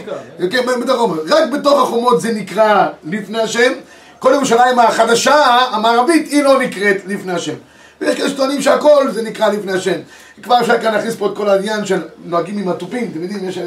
[0.50, 1.20] כן, בין- החומות.
[1.28, 3.72] רק בתוך החומות זה נקרא לפני השם.
[4.18, 5.34] כל ירושלים החדשה,
[5.70, 7.54] המערבית, היא לא נקראת לפני השם.
[8.00, 10.00] ויש כאלה שטוענים שהכל זה נקרא לפני השם.
[10.42, 13.58] כבר אפשר כאן להכניס פה את כל העניין של נוהגים עם התופים, אתם יודעים, יש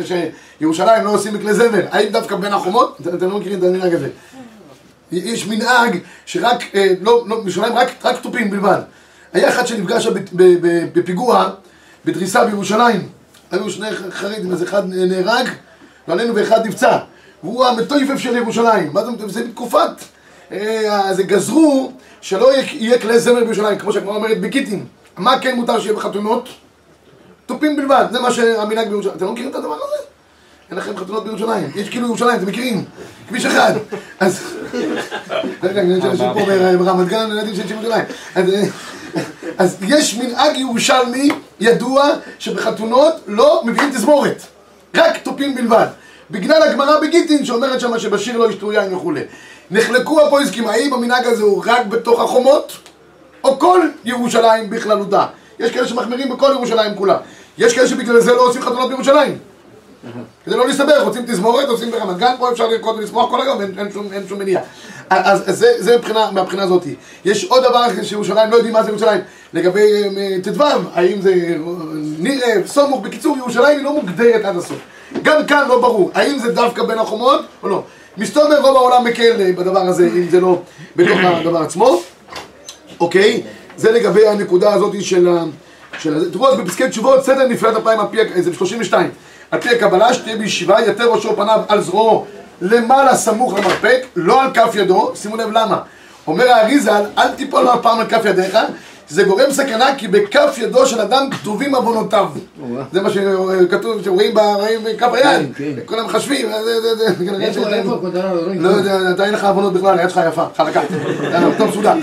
[0.60, 1.82] שירושלים לא עושים בכלי זבל.
[1.92, 2.98] האם דווקא בין החומות?
[3.16, 4.10] אתם לא מכירים את המנהג הזה.
[5.12, 8.80] יש מנהג שרק, אה, לא, לא, בירושלים רק, רק תופים בלבד.
[9.34, 10.08] היה אחד שנפגש
[10.94, 11.50] בפיגוע,
[12.06, 13.10] בדריסה בירושלים.
[13.52, 15.48] היו שני חרדים, אז אחד נהרג,
[16.08, 16.98] לא עלינו, ואחד נפצע.
[17.44, 18.90] והוא המטויפף של ירושלים.
[18.94, 19.92] מה זה, זה בתקופת,
[20.52, 24.86] אה, אז גזרו שלא יהיה, כלי זמר בירושלים, כמו שהגמרא אומרת בגיטין.
[25.18, 26.50] מה כן מותר שיהיה בחתונות?
[27.46, 29.16] תופים בלבד, זה מה שהמנהג בירושלים.
[29.16, 30.06] אתם לא מכירים את הדבר הזה?
[30.70, 31.72] אין לכם חתונות בירושלים.
[31.76, 32.86] יש כאילו ירושלים, אתם מכירים?
[33.28, 33.74] כביש אחד.
[34.20, 34.44] אז...
[35.64, 36.46] רגע, אני יושב פה
[36.78, 38.06] ברמת גן, אני יודעים שיש ירושלים.
[39.58, 44.42] אז, יש מנהג ירושלמי ידוע שבחתונות לא מביאים תזמורת.
[44.96, 45.88] רק תופים בלבד.
[46.32, 49.22] בגלל הגמרא בגיטין שאומרת שמה שבשיר לא ישתו יין וכולי.
[49.72, 52.78] נחלקו הפויסקים, האם המנהג הזה הוא רק בתוך החומות,
[53.44, 55.26] או כל ירושלים בכללותה.
[55.60, 57.18] יש כאלה שמחמירים בכל ירושלים כולה.
[57.58, 59.38] יש כאלה שבגלל זה לא עושים חתונות בירושלים.
[60.46, 63.74] כדי לא להסתבך, רוצים תזמורת, עושים ברמת גן, פה אפשר לרקוד ולשמוח כל היום, אין,
[63.78, 64.62] אין, שום, שום מניעה.
[65.10, 66.84] אז, זה, זה מבחינה, מהבחינה הזאת.
[67.26, 69.22] יש עוד דבר אחר שירושלים, לא יודעים מה זה ירושלים,
[69.54, 71.56] לגבי אה, ט"ו, האם זה אה,
[72.20, 74.78] ניר, אה, סומוך, בקיצור, ירושלים היא לא מוגדרת עד הסוף.
[75.22, 77.84] גם כאן לא ברור, האם זה דווקא בין החומות או לא.
[78.18, 80.62] מסתובב רוב העולם מקל אה, בדבר הזה, אם זה לא
[80.96, 82.02] בתוך הדבר עצמו.
[83.00, 83.42] אוקיי?
[83.78, 85.44] זה לגבי הנקודה הזאת של ה...
[86.00, 86.32] של.
[86.32, 88.94] תראו אז בפסקי תשובות, סדר נפילת אפיים על פי, זה ב-32.
[89.52, 92.26] על פי הקבלה, שתהיה בישיבה, יתר ראשו פניו על זרועו
[92.62, 95.80] למעלה סמוך למרפק, לא על כף ידו, שימו לב למה.
[96.28, 98.58] אומר האריזל, אל תיפול הפעם על כף ידיך,
[99.10, 102.28] זה גורם סכנה כי בכף ידו של אדם כתובים עוונותיו.
[102.94, 105.82] זה מה שכתוב, שרואים רואים בכף היד, כן, כן.
[105.86, 107.98] כולם מחשבים, זה- זה- זה- כנראה איפה, איפה?
[108.14, 108.70] לא לא.
[108.70, 110.82] יודע, אתה אין לך עוונות בכלל, היד שלך יפה, חלקה.
[111.30, 111.94] אתה טוב סודר.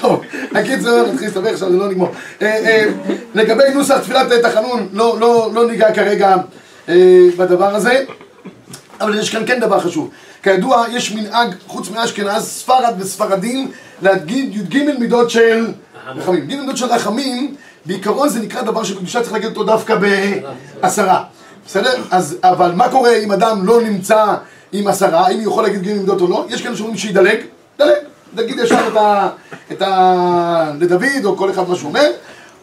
[0.00, 0.20] טוב,
[0.54, 2.08] הקיצור, נתחיל להסתבך עכשיו, זה לא נגמור.
[2.42, 2.84] אה, אה,
[3.34, 6.36] לגבי נוסח תפילת אה, תחנון, לא- לא לא ניגע כרגע אה,
[7.36, 8.04] בדבר הזה,
[9.00, 10.10] אבל יש כאן כן דבר חשוב.
[10.42, 13.70] כידוע, יש מנהג, חוץ מאשכנז, ספרד וספרדים,
[14.02, 15.66] להגיד י"ג מידות של
[16.06, 16.46] רחמים.
[16.46, 17.54] ג' מידות של רחמים,
[17.86, 19.96] בעיקרון זה נקרא דבר שקדושה צריך להגיד אותו דווקא
[20.80, 21.24] בעשרה.
[21.66, 22.02] בסדר?
[22.10, 24.34] אז, אבל מה קורה אם אדם לא נמצא
[24.72, 26.46] עם עשרה, האם הוא יכול להגיד ג' מידות או לא?
[26.48, 27.38] יש כאלה שאומרים שידלג,
[27.78, 27.94] דלג.
[28.36, 28.88] תגיד ישר.
[29.72, 30.72] את ה...
[30.80, 32.10] לדוד, או כל אחד מה שהוא אומר,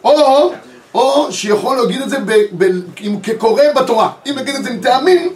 [0.04, 0.52] או,
[0.96, 2.64] או שיכול להגיד את זה ב, ב,
[3.00, 4.10] עם, כקורא בתורה.
[4.26, 5.32] אם יגיד את זה עם טעמים,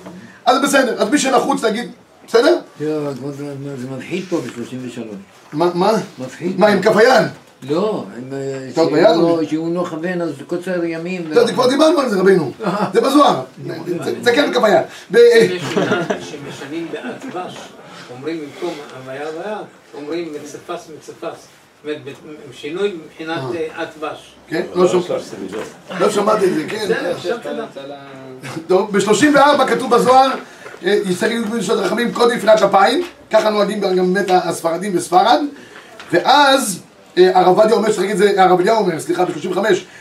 [0.47, 1.03] אז בסדר.
[1.03, 1.91] אז מי שנחוץ להגיד,
[2.27, 2.57] בסדר?
[2.79, 3.07] זה
[3.97, 5.01] מפחיד פה ב-33.
[5.53, 5.93] מה, מה?
[6.19, 6.61] מפחיד.
[6.61, 7.27] מה, עם כף היד?
[7.71, 8.91] לא, אה, שהוא
[9.75, 11.25] לא- לא כוון, אז קוצר ימים.
[11.31, 12.53] לא, זה כבר דיברנו על זה, רבינו.
[12.95, 13.41] זה בזוהר.
[14.23, 14.83] זה- כן בכף היד.
[15.13, 17.57] שינה שמשנים באצבש,
[18.17, 19.59] אומרים במקום הוויה הוויה,
[19.95, 21.47] אומרים מצפס מצפס.
[21.85, 22.17] זאת אומרת,
[22.53, 24.33] שינוי מבחינת אה, אצבש.
[24.49, 24.63] כן?
[24.75, 25.01] לא שמ-
[26.01, 26.89] לא שמעתי את זה, כן.
[28.67, 30.31] טוב, ב-34 כתוב בזוהר,
[30.87, 35.41] אה, להיות בשעות רחמים קודם נפילת אפיים, ככה נוהגים גם באמת הספרדים בספרד,
[36.13, 36.81] ואז
[37.19, 39.59] אה, הרב עובדיה אומר, צריך להגיד את זה, הרב אליהו אומר, סליחה, ב-35,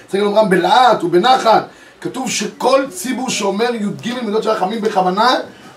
[0.07, 1.67] צריך לומרם בלהט ובנחת,
[2.01, 5.35] כתוב שכל ציבור שאומר י"ג מידות של רחמים בכוונה,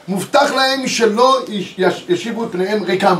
[0.09, 3.17] מובטח להם שלא יש- יש- ישיבו את פניהם ריקם.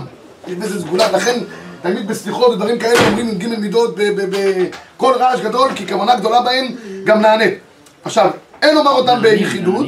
[0.49, 1.41] יש בזה סגולה, לכן
[1.83, 6.67] תמיד בסליחות ודברים כאלה אומרים י"ג מידות בכל רעש גדול, כי כוונה גדולה בהם
[7.05, 7.55] גם נענית.
[8.05, 8.31] עכשיו,
[8.63, 9.87] אין לומר אותם ביחידות,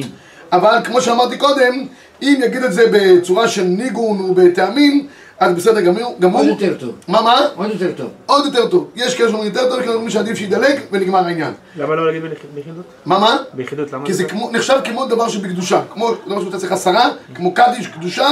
[0.52, 1.86] אבל כמו שאמרתי קודם,
[2.22, 5.06] אם יגיד את זה בצורה של ניגון ובטעמים,
[5.38, 6.16] אז בסדר גמור.
[6.20, 6.40] גמור.
[6.40, 6.94] עוד יותר טוב.
[7.08, 7.40] מה, מה?
[7.56, 8.10] עוד יותר טוב.
[8.26, 8.90] עוד יותר טוב.
[8.96, 11.52] יש כאלה שאומרים יותר טוב, יש כאלה שאומרים שעדיף שידלג ונגמר העניין.
[11.76, 12.22] למה לא להגיד
[12.54, 12.84] ביחידות?
[13.06, 13.36] מה, מה?
[13.52, 14.06] ביחידות, למה?
[14.06, 15.80] כי זה כמו, נחשב כמו דבר שבקדושה.
[15.92, 18.28] כמו דבר שאתה צריך עשרה, כמו קדיש, קדושה,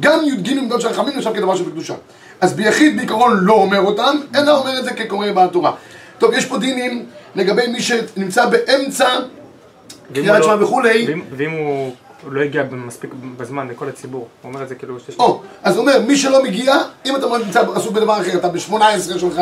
[0.00, 1.94] גם י"ג מידות של רחמים נחשב כדבר שבקדושה.
[2.40, 5.72] אז ביחיד בעיקרון לא אומר אותם, אלא אומר את זה כקורא בתורה.
[6.18, 9.08] טוב, יש פה דינים לגבי מי שנמצא באמצע
[10.14, 11.06] קריאת לא- שמע וכולי.
[11.36, 11.52] ואם-
[12.22, 15.00] הוא לא הגיע מספיק בזמן לכל הציבור, הוא אומר את זה כאילו...
[15.00, 16.74] שיש- או, אז הוא אומר, מי שלא מגיע,
[17.06, 19.40] אם אתה נמצא עסוק בדבר אחר, אתה ב-18 שלך,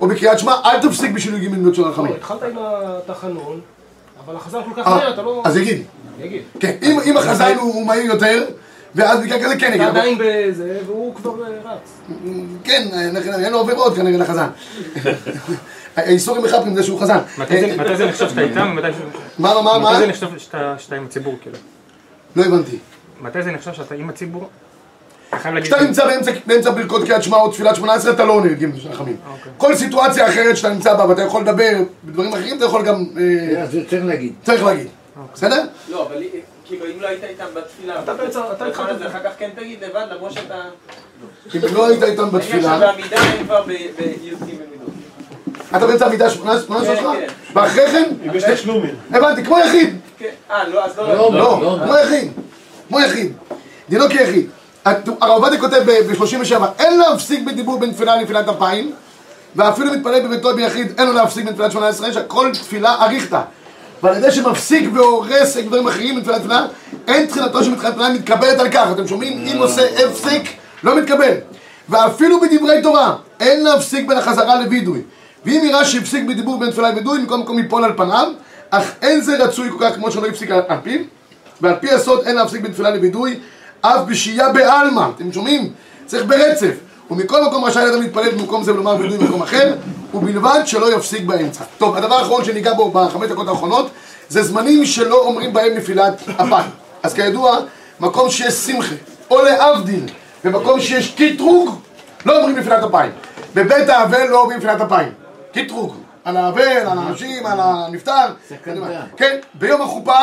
[0.00, 2.12] או בקריאת שמע, אל תפסיק בשביל י"ג מידות של רחמים.
[2.12, 3.60] התחלת עם התחנון,
[4.26, 5.42] אבל החזן כל כך אה, מהר, אתה לא...
[5.44, 5.82] אז יגיד.
[6.20, 6.42] יגיד.
[6.60, 8.44] כן, אם אם החזן הוא מהיר יותר,
[8.96, 9.80] ואז בגלל כזה כן.
[9.80, 12.00] אבל- עדיין בזה, והוא כבר אה, רץ.
[12.64, 12.88] כן,
[13.42, 14.46] אין לו עבירות כנראה לחזן.
[15.96, 17.18] האיסורים מחפרים זה שהוא חזן.
[17.38, 19.98] מתי זה- זה נחשב שאתה איתם ומתי ש- מה, מה, מה, מתי מה?
[19.98, 20.26] זה נחשב
[20.78, 21.56] שאתה עם הציבור כאילו?
[22.36, 22.76] לא הבנתי.
[23.20, 24.48] מתי זה נחשב שאתה עם הציבור?
[25.62, 28.88] כשאתה נמצא באמצע- באמצע ברכות קריאת שמע או תפילת 18, אתה לא עונה י"ג של
[28.88, 29.16] רחמים.
[29.30, 29.52] אוקיי.
[29.56, 31.72] כל סיטואציה אחרת שאתה נמצא בה ואתה יכול לדבר
[32.04, 33.04] בדברים אחרים, אתה יכול גם...
[33.18, 34.32] אה, צריך להגיד.
[34.44, 34.86] צריך להגיד.
[35.34, 35.64] בסדר?
[35.90, 36.22] לא, אבל
[36.68, 39.84] כאילו, אם לא היית איתם בתפילה, אתה בעצם- אתה התחלת- הזה, אחר כך כן תגיד
[39.84, 40.54] לבד, למרות שאתה...
[41.54, 44.32] אם לא היית איתם בתפילה, שבעמידה הם כבר בי"ג
[44.70, 44.88] מידות.
[45.76, 47.02] אתה באמצע המידה 18 כן, שלך?
[47.12, 47.26] כן.
[47.54, 48.10] ואחרי כן?
[48.34, 48.94] יש תשלומים.
[49.10, 49.96] הבנתי, כמו יחיד.
[50.18, 50.30] כן.
[50.50, 51.08] אה, לא, אז לא...
[51.08, 51.78] לא, לא, לא.
[51.84, 52.32] כמו יחיד.
[52.88, 53.32] כמו יחיד.
[53.88, 54.50] דינו כיחיד.
[54.84, 58.92] הרב עובדיה כותב ב-37, אין להפסיק בדיבור בין תפילה לנפילת אפיים,
[59.56, 63.40] ואפילו מתפלל בביתו ביחיד, אין לו להפסיק בין תפילת 18, שהכל תפילה אריכתא.
[64.02, 66.66] ועל ידי שמפסיק והורס דברים אחרים בתפילת תפילה,
[67.08, 68.88] אין תחילתו של מתחילת תפילה מתקבלת על כך.
[68.92, 69.46] אתם שומעים?
[69.46, 70.42] אם עושה הפסק,
[70.82, 71.32] לא מתקבל.
[71.88, 75.02] ואפילו בדברי תורה, אין להפסיק בין החזרה לווידוי.
[75.44, 78.28] ואם יראה שהפסיק בדיבור בין תפילה לווידוי, מקום מקום ייפול על פניו,
[78.70, 81.00] אך אין זה רצוי כל כך כמו שלא הפסיק על פיו.
[81.60, 83.38] ועל פי הסוד אין להפסיק בין תפילה לווידוי,
[83.80, 85.08] אף בשהייה בעלמא.
[85.16, 85.72] אתם שומעים?
[86.06, 86.72] צריך ברצף.
[87.10, 89.74] ומכל מקום רשאי לאדם להתפלל במקום זה ולומר וידוי במקום אחר,
[90.14, 91.64] ובלבד שלא יפסיק באמצע.
[91.78, 93.90] טוב, הדבר האחרון שניגע בו בחמש דקות האחרונות,
[94.28, 96.70] זה זמנים שלא אומרים בהם נפילת אפיים.
[97.02, 97.58] אז כידוע,
[98.00, 98.94] מקום שיש שמחה,
[99.30, 100.04] או להבדיל,
[100.44, 101.80] במקום שיש קטרוג,
[102.26, 103.10] לא אומרים נפילת אפיים.
[103.54, 105.12] בבית האבל לא אומרים נפילת אפיים.
[105.52, 105.94] קטרוג.
[106.24, 108.26] על האבל, על האנשים, על הנפטר.
[109.16, 110.18] כן, ביום החופה,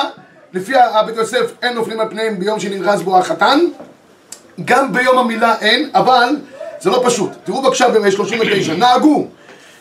[0.53, 3.59] לפי הבית יוסף, אין נופלים על פניהם ביום שננרז בו החתן.
[4.65, 6.35] גם ביום המילה אין, אבל
[6.79, 7.29] זה לא פשוט.
[7.43, 9.27] תראו בבקשה ב-39, נהגו,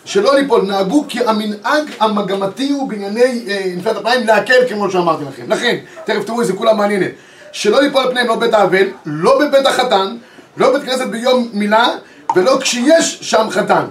[0.05, 5.43] שלא ליפול, נהגו כי המנהג המגמתי הוא בענייני אה, נפילת אפיים להקל כמו שאמרתי לכם.
[5.49, 7.11] לכן, תכף תראו איזה כולה מעניינת.
[7.53, 10.17] שלא ליפול על פניהם לא בית האבל, לא בבית החתן,
[10.57, 11.89] לא בית כנסת ביום מילה,
[12.37, 13.85] ולא כשיש שם חתן.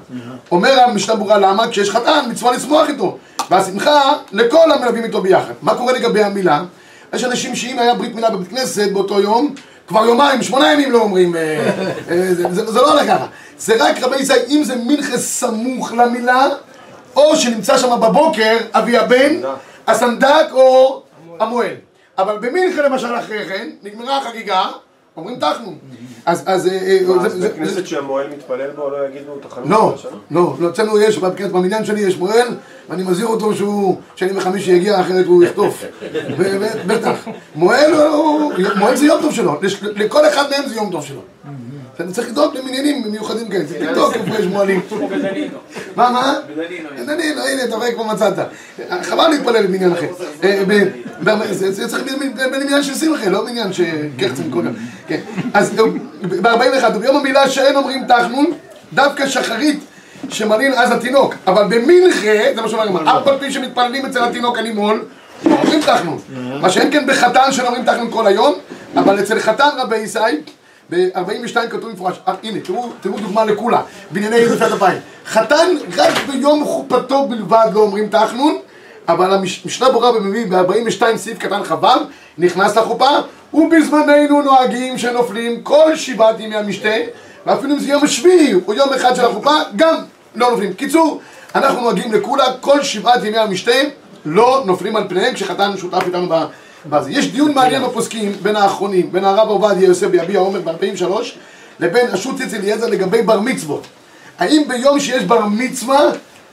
[0.52, 1.68] אומר המשנה ברורה למה?
[1.68, 3.18] כשיש חתן, מצווה לשמוח איתו.
[3.50, 5.54] והשמחה לכל המלווים איתו ביחד.
[5.62, 6.64] מה קורה לגבי המילה?
[7.14, 9.56] יש אנשים שאם היה ברית מילה בבית כנסת באותו יום,
[9.88, 11.42] כבר יומיים, שמונה ימים לא אומרים, אה,
[12.10, 13.26] אה, זה, זה, לא הולך ככה.
[13.58, 16.48] זה רק רבי ישראל, אם זה מנחה סמוך למילה,
[17.16, 19.36] או שנמצא שם בבוקר אבי הבן,
[19.88, 21.02] הסנדק או
[21.40, 21.74] המוהל.
[22.18, 24.66] אבל במנחה למשל אחרי כן, נגמרה החגיגה,
[25.18, 25.74] אומרים תחנו.
[26.26, 29.96] אז, אז, אה, אה, אז זה- בית כנסת שהמוהל מתפלל בו לא יגידו תחנות לא?
[30.32, 31.18] לא, לא, אצלנו יש,
[31.52, 32.48] במניין שלי יש מוהל,
[32.92, 35.84] ואני מזהיר אותו שהוא, שני וחמישי יגיע, אחרת הוא יחטוף.
[36.88, 37.28] בטח.
[37.56, 39.60] מוהל הוא, מוהל זה יום טוב שלו,
[39.96, 41.22] לכל אחד מהם זה יום טוב שלו.
[42.00, 44.82] אני צריך לדאוג למניינים מיוחדים כאלה, צריך לבדוק איפה יש מועלים.
[45.96, 46.36] מה, מה?
[46.50, 46.90] בדנינו.
[47.06, 48.34] דנינו, הנה, אתה רואה כבר מצאת.
[49.02, 50.08] חבל להתפלל במניין אחר.
[50.44, 52.04] אה, זה זה צריך
[52.52, 54.64] במניין של שמחה, לא מניין שקרצים כל.
[55.08, 55.20] כן.
[55.54, 55.74] אז
[56.22, 58.46] ב-41, וביום המילה שאין אומרים תחנון,
[58.94, 59.80] דווקא שחרית
[60.30, 61.36] שמלין אז התינוק.
[61.48, 65.06] אבל במנחה, זה מה שאומר הגמרא, אף על פי שמתפללים אצל התינוק הנימול,
[65.46, 66.20] אומרים תחנון.
[66.62, 68.54] מה שאין כן בחתן שאומרים תחנון כל היום,
[68.96, 70.20] אבל אצל חתן רבי ישי,
[70.90, 73.82] ב-42 כתוב במפורש, אה, הנה, תראו, דוגמה לכולה,
[74.12, 74.98] בענייני נפילת אפיים.
[75.26, 78.58] חתן רק ביום חופתו בלבד לא אומרים תחנון,
[79.08, 81.88] אבל המשנה ברורה במביא ב-42 סעיף קטן כ"ו,
[82.38, 83.10] נכנס לחופה,
[83.54, 86.96] ובזמננו נוהגים שנופלים כל שבעת ימי המשתה,
[87.46, 89.96] ואפילו אם זה יום השביעי או יום אחד של החופה, גם
[90.36, 90.74] לא נופלים.
[90.74, 91.22] קיצור,
[91.56, 93.72] אנחנו נוהגים לכולה, כל שבעת ימי המשתה
[94.26, 96.46] לא נופלים על פניהם כשחתן שותף איתנו ב...
[96.86, 97.12] בזה.
[97.12, 101.06] יש דיון מעניין בפוסקים בין האחרונים, בין הרב עובדיה יוסף ביביע עומר ב-43
[101.80, 103.88] לבין השו"ת ציץ אליעזר לגבי בר מצוות.
[104.40, 106.00] האם ביום שיש בר מצווה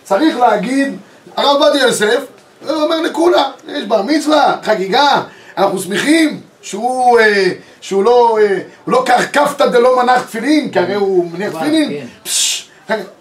[0.05, 0.97] צריך להגיד,
[1.37, 2.25] הרב עובדיה יוסף
[2.69, 5.23] אומר לכולה, יש בר מצווה, חגיגה,
[5.59, 11.31] אנחנו שמחים שהוא, אה, שהוא לא, אה, לא קרקפתא דלא מנח תפילין, כי הרי הוא
[11.33, 12.07] מניח תפילין, כן.
[12.23, 12.69] פשש,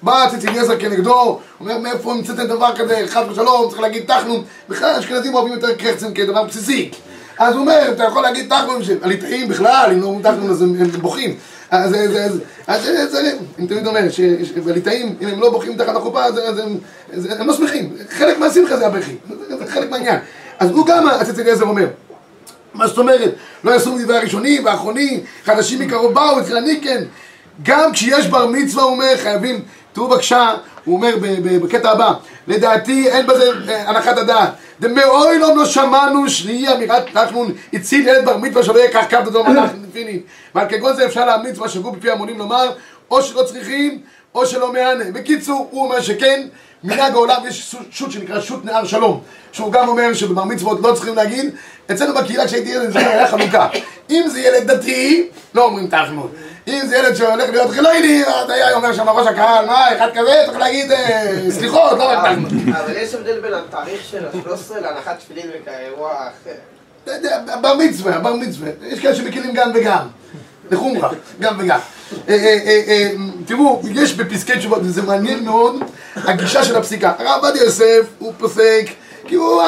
[0.01, 4.95] בא ציץ אליעזר כנגדו, אומר מאיפה המצאתם דבר כזה, חס ושלום, צריך להגיד תחנון, בכלל
[4.95, 6.91] אשכנזים אוהבים יותר קרצן כדבר בסיסי.
[7.39, 10.87] אז הוא אומר, אתה יכול להגיד תחנון, הליטאים בכלל, אם לא אומרים תחנון אז הם
[11.01, 11.35] בוכים.
[11.71, 12.39] אז זה, זה, זה,
[12.81, 16.77] זה, זה, אני תמיד אומר, שהליטאים, אם הם לא בוכים תחת החופה, אז הם,
[17.39, 17.95] הם לא שמחים.
[18.09, 19.15] חלק מהשמחה זה הבכי,
[19.67, 20.19] חלק מהעניין.
[20.59, 21.87] אז הוא גם, הציץ אליעזר אומר,
[22.77, 23.35] מה זאת אומרת?
[23.63, 27.03] לא יעשו מדברי הראשונים והאחרונים, חדשים מקרוב באו, אצל הניקן.
[27.63, 29.61] גם כשיש בר מצווה, הוא אומר, חייבים,
[29.93, 30.53] תראו בבקשה,
[30.85, 31.15] הוא אומר
[31.61, 32.13] בקטע הבא,
[32.47, 34.49] לדעתי אין בזה אה, הנחת הדעת.
[34.79, 39.43] דמאוילום לא שמענו שהיא אמירת נחנון הציל ילד בר מצווה שלא יהיה כך קו דודו
[39.43, 40.19] מלאך פיני.
[40.55, 42.71] ועל כגון זה אפשר להמליץ מה שגו בפי המונים לומר,
[43.11, 44.01] או שלא צריכים,
[44.37, 45.11] או שלא מהנה.
[45.13, 46.47] בקיצור, הוא אומר שכן,
[46.83, 49.21] מנהג העולם יש שו"ת שנקרא שו"ת נהר שלום,
[49.51, 51.55] שהוא גם אומר שבבר מצוות לא צריכים להגיד,
[51.91, 53.67] אצלנו בקהילה כשהייתי ילד זה היה חלוקה.
[54.09, 56.31] אם זה ילד דתי, לא אומרים תחנון.
[56.67, 60.43] אם זה ילד שהולך להיות חילוני, אז היה אומר שם ראש הקהל, מה, אחד כזה,
[60.45, 62.73] צריך להגיד אה, סליחות, לא רק תחנון.
[62.73, 66.51] אבל יש הבדל בין התאריך של ה-13 להנחת תפילין וכאירוע אחר.
[67.03, 68.69] אתה בר מצווה, בר מצווה.
[68.81, 70.07] יש כאלה שמקילים גם וגם.
[70.71, 71.79] לחומרה, גם וגם.
[72.29, 73.11] אה, אה, אה,
[73.45, 75.75] תראו, יש בפסקי תשובות, וזה מעניין מאוד,
[76.15, 77.13] הגישה של הפסיקה.
[77.19, 78.85] הרב עובדיה יוסף, הוא פוסק,
[79.27, 79.61] כי הוא,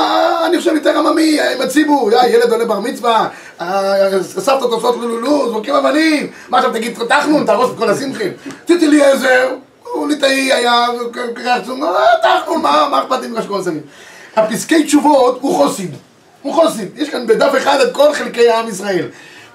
[0.46, 3.28] אני חושב, יותר עממי, עם הציבור, ילד עולה בר מצווה,
[3.60, 8.32] הסבתות עושות לולולו, זורקים אבנים, מה עכשיו תגיד, תחנון, תהרוס את כל השמחים.
[8.68, 9.50] ציטי אליעזר,
[9.84, 10.86] הוא ליטאי היה,
[12.22, 13.28] תחנון, מה אכפת לי
[13.64, 13.82] סביב?
[14.36, 15.96] הפסקי תשובות הוא חוסיד.
[16.42, 16.88] הוא חוסיד.
[16.96, 19.06] יש כאן בדף אחד את כל חלקי עם ישראל.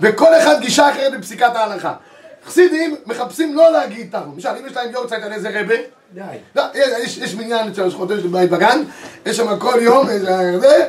[0.00, 1.94] וכל אחד גישה אחרת בפסיקת ההלכה.
[2.46, 4.33] חסידים מחפשים לא להגיד תחנון.
[4.35, 5.74] למשל, אם יש להם יורצייט על איזה רבה,
[6.14, 6.20] די.
[6.57, 8.83] לא, יש, יש מניין אצל השכונות של בית בגן,
[9.26, 10.88] יש שם כל יום, איזה, זה,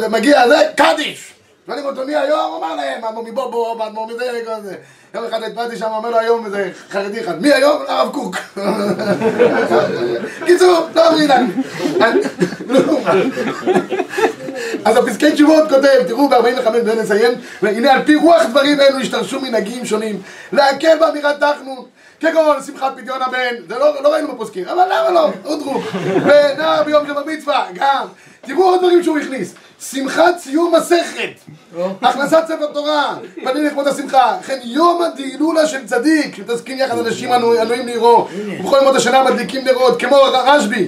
[0.00, 1.35] זה, מגיע זה, קדיש.
[1.66, 4.74] שואלים אותו מי היום, אמר להם, אדמו מבובו, אדמו מזה, כל זה.
[5.14, 7.82] יום אחד התפלתי שם, אומר לו היום איזה חרדי אחד, מי היום?
[7.88, 8.36] הרב קוק.
[10.46, 11.48] קיצור, לא אומרים לנו.
[14.84, 19.40] אז הפסקי תשובות כותב, תראו ב-45 בואו נסיים, והנה על פי רוח דברים אלו השתרשו
[19.40, 21.84] מנהגים שונים, להקל באמירת תחנון,
[22.20, 25.30] כגון שמחת פדיון הבן, זה לא, לא ראינו בפוסקים, אבל למה לא?
[25.44, 28.06] אודרו, ונער ביום של המצווה, גם,
[28.46, 29.54] תראו עוד דברים שהוא הכניס,
[29.90, 31.30] שמחת סיום מסכת,
[32.02, 37.86] הכנסת ספר תורה, פנים לכבוד השמחה, וכן יום הדהילולה של צדיק, שמתעסקים יחד אנשים הנועים
[37.86, 38.28] לעירו,
[38.60, 40.84] ובכל ימות השנה מדליקים נרות, כמו רשב"י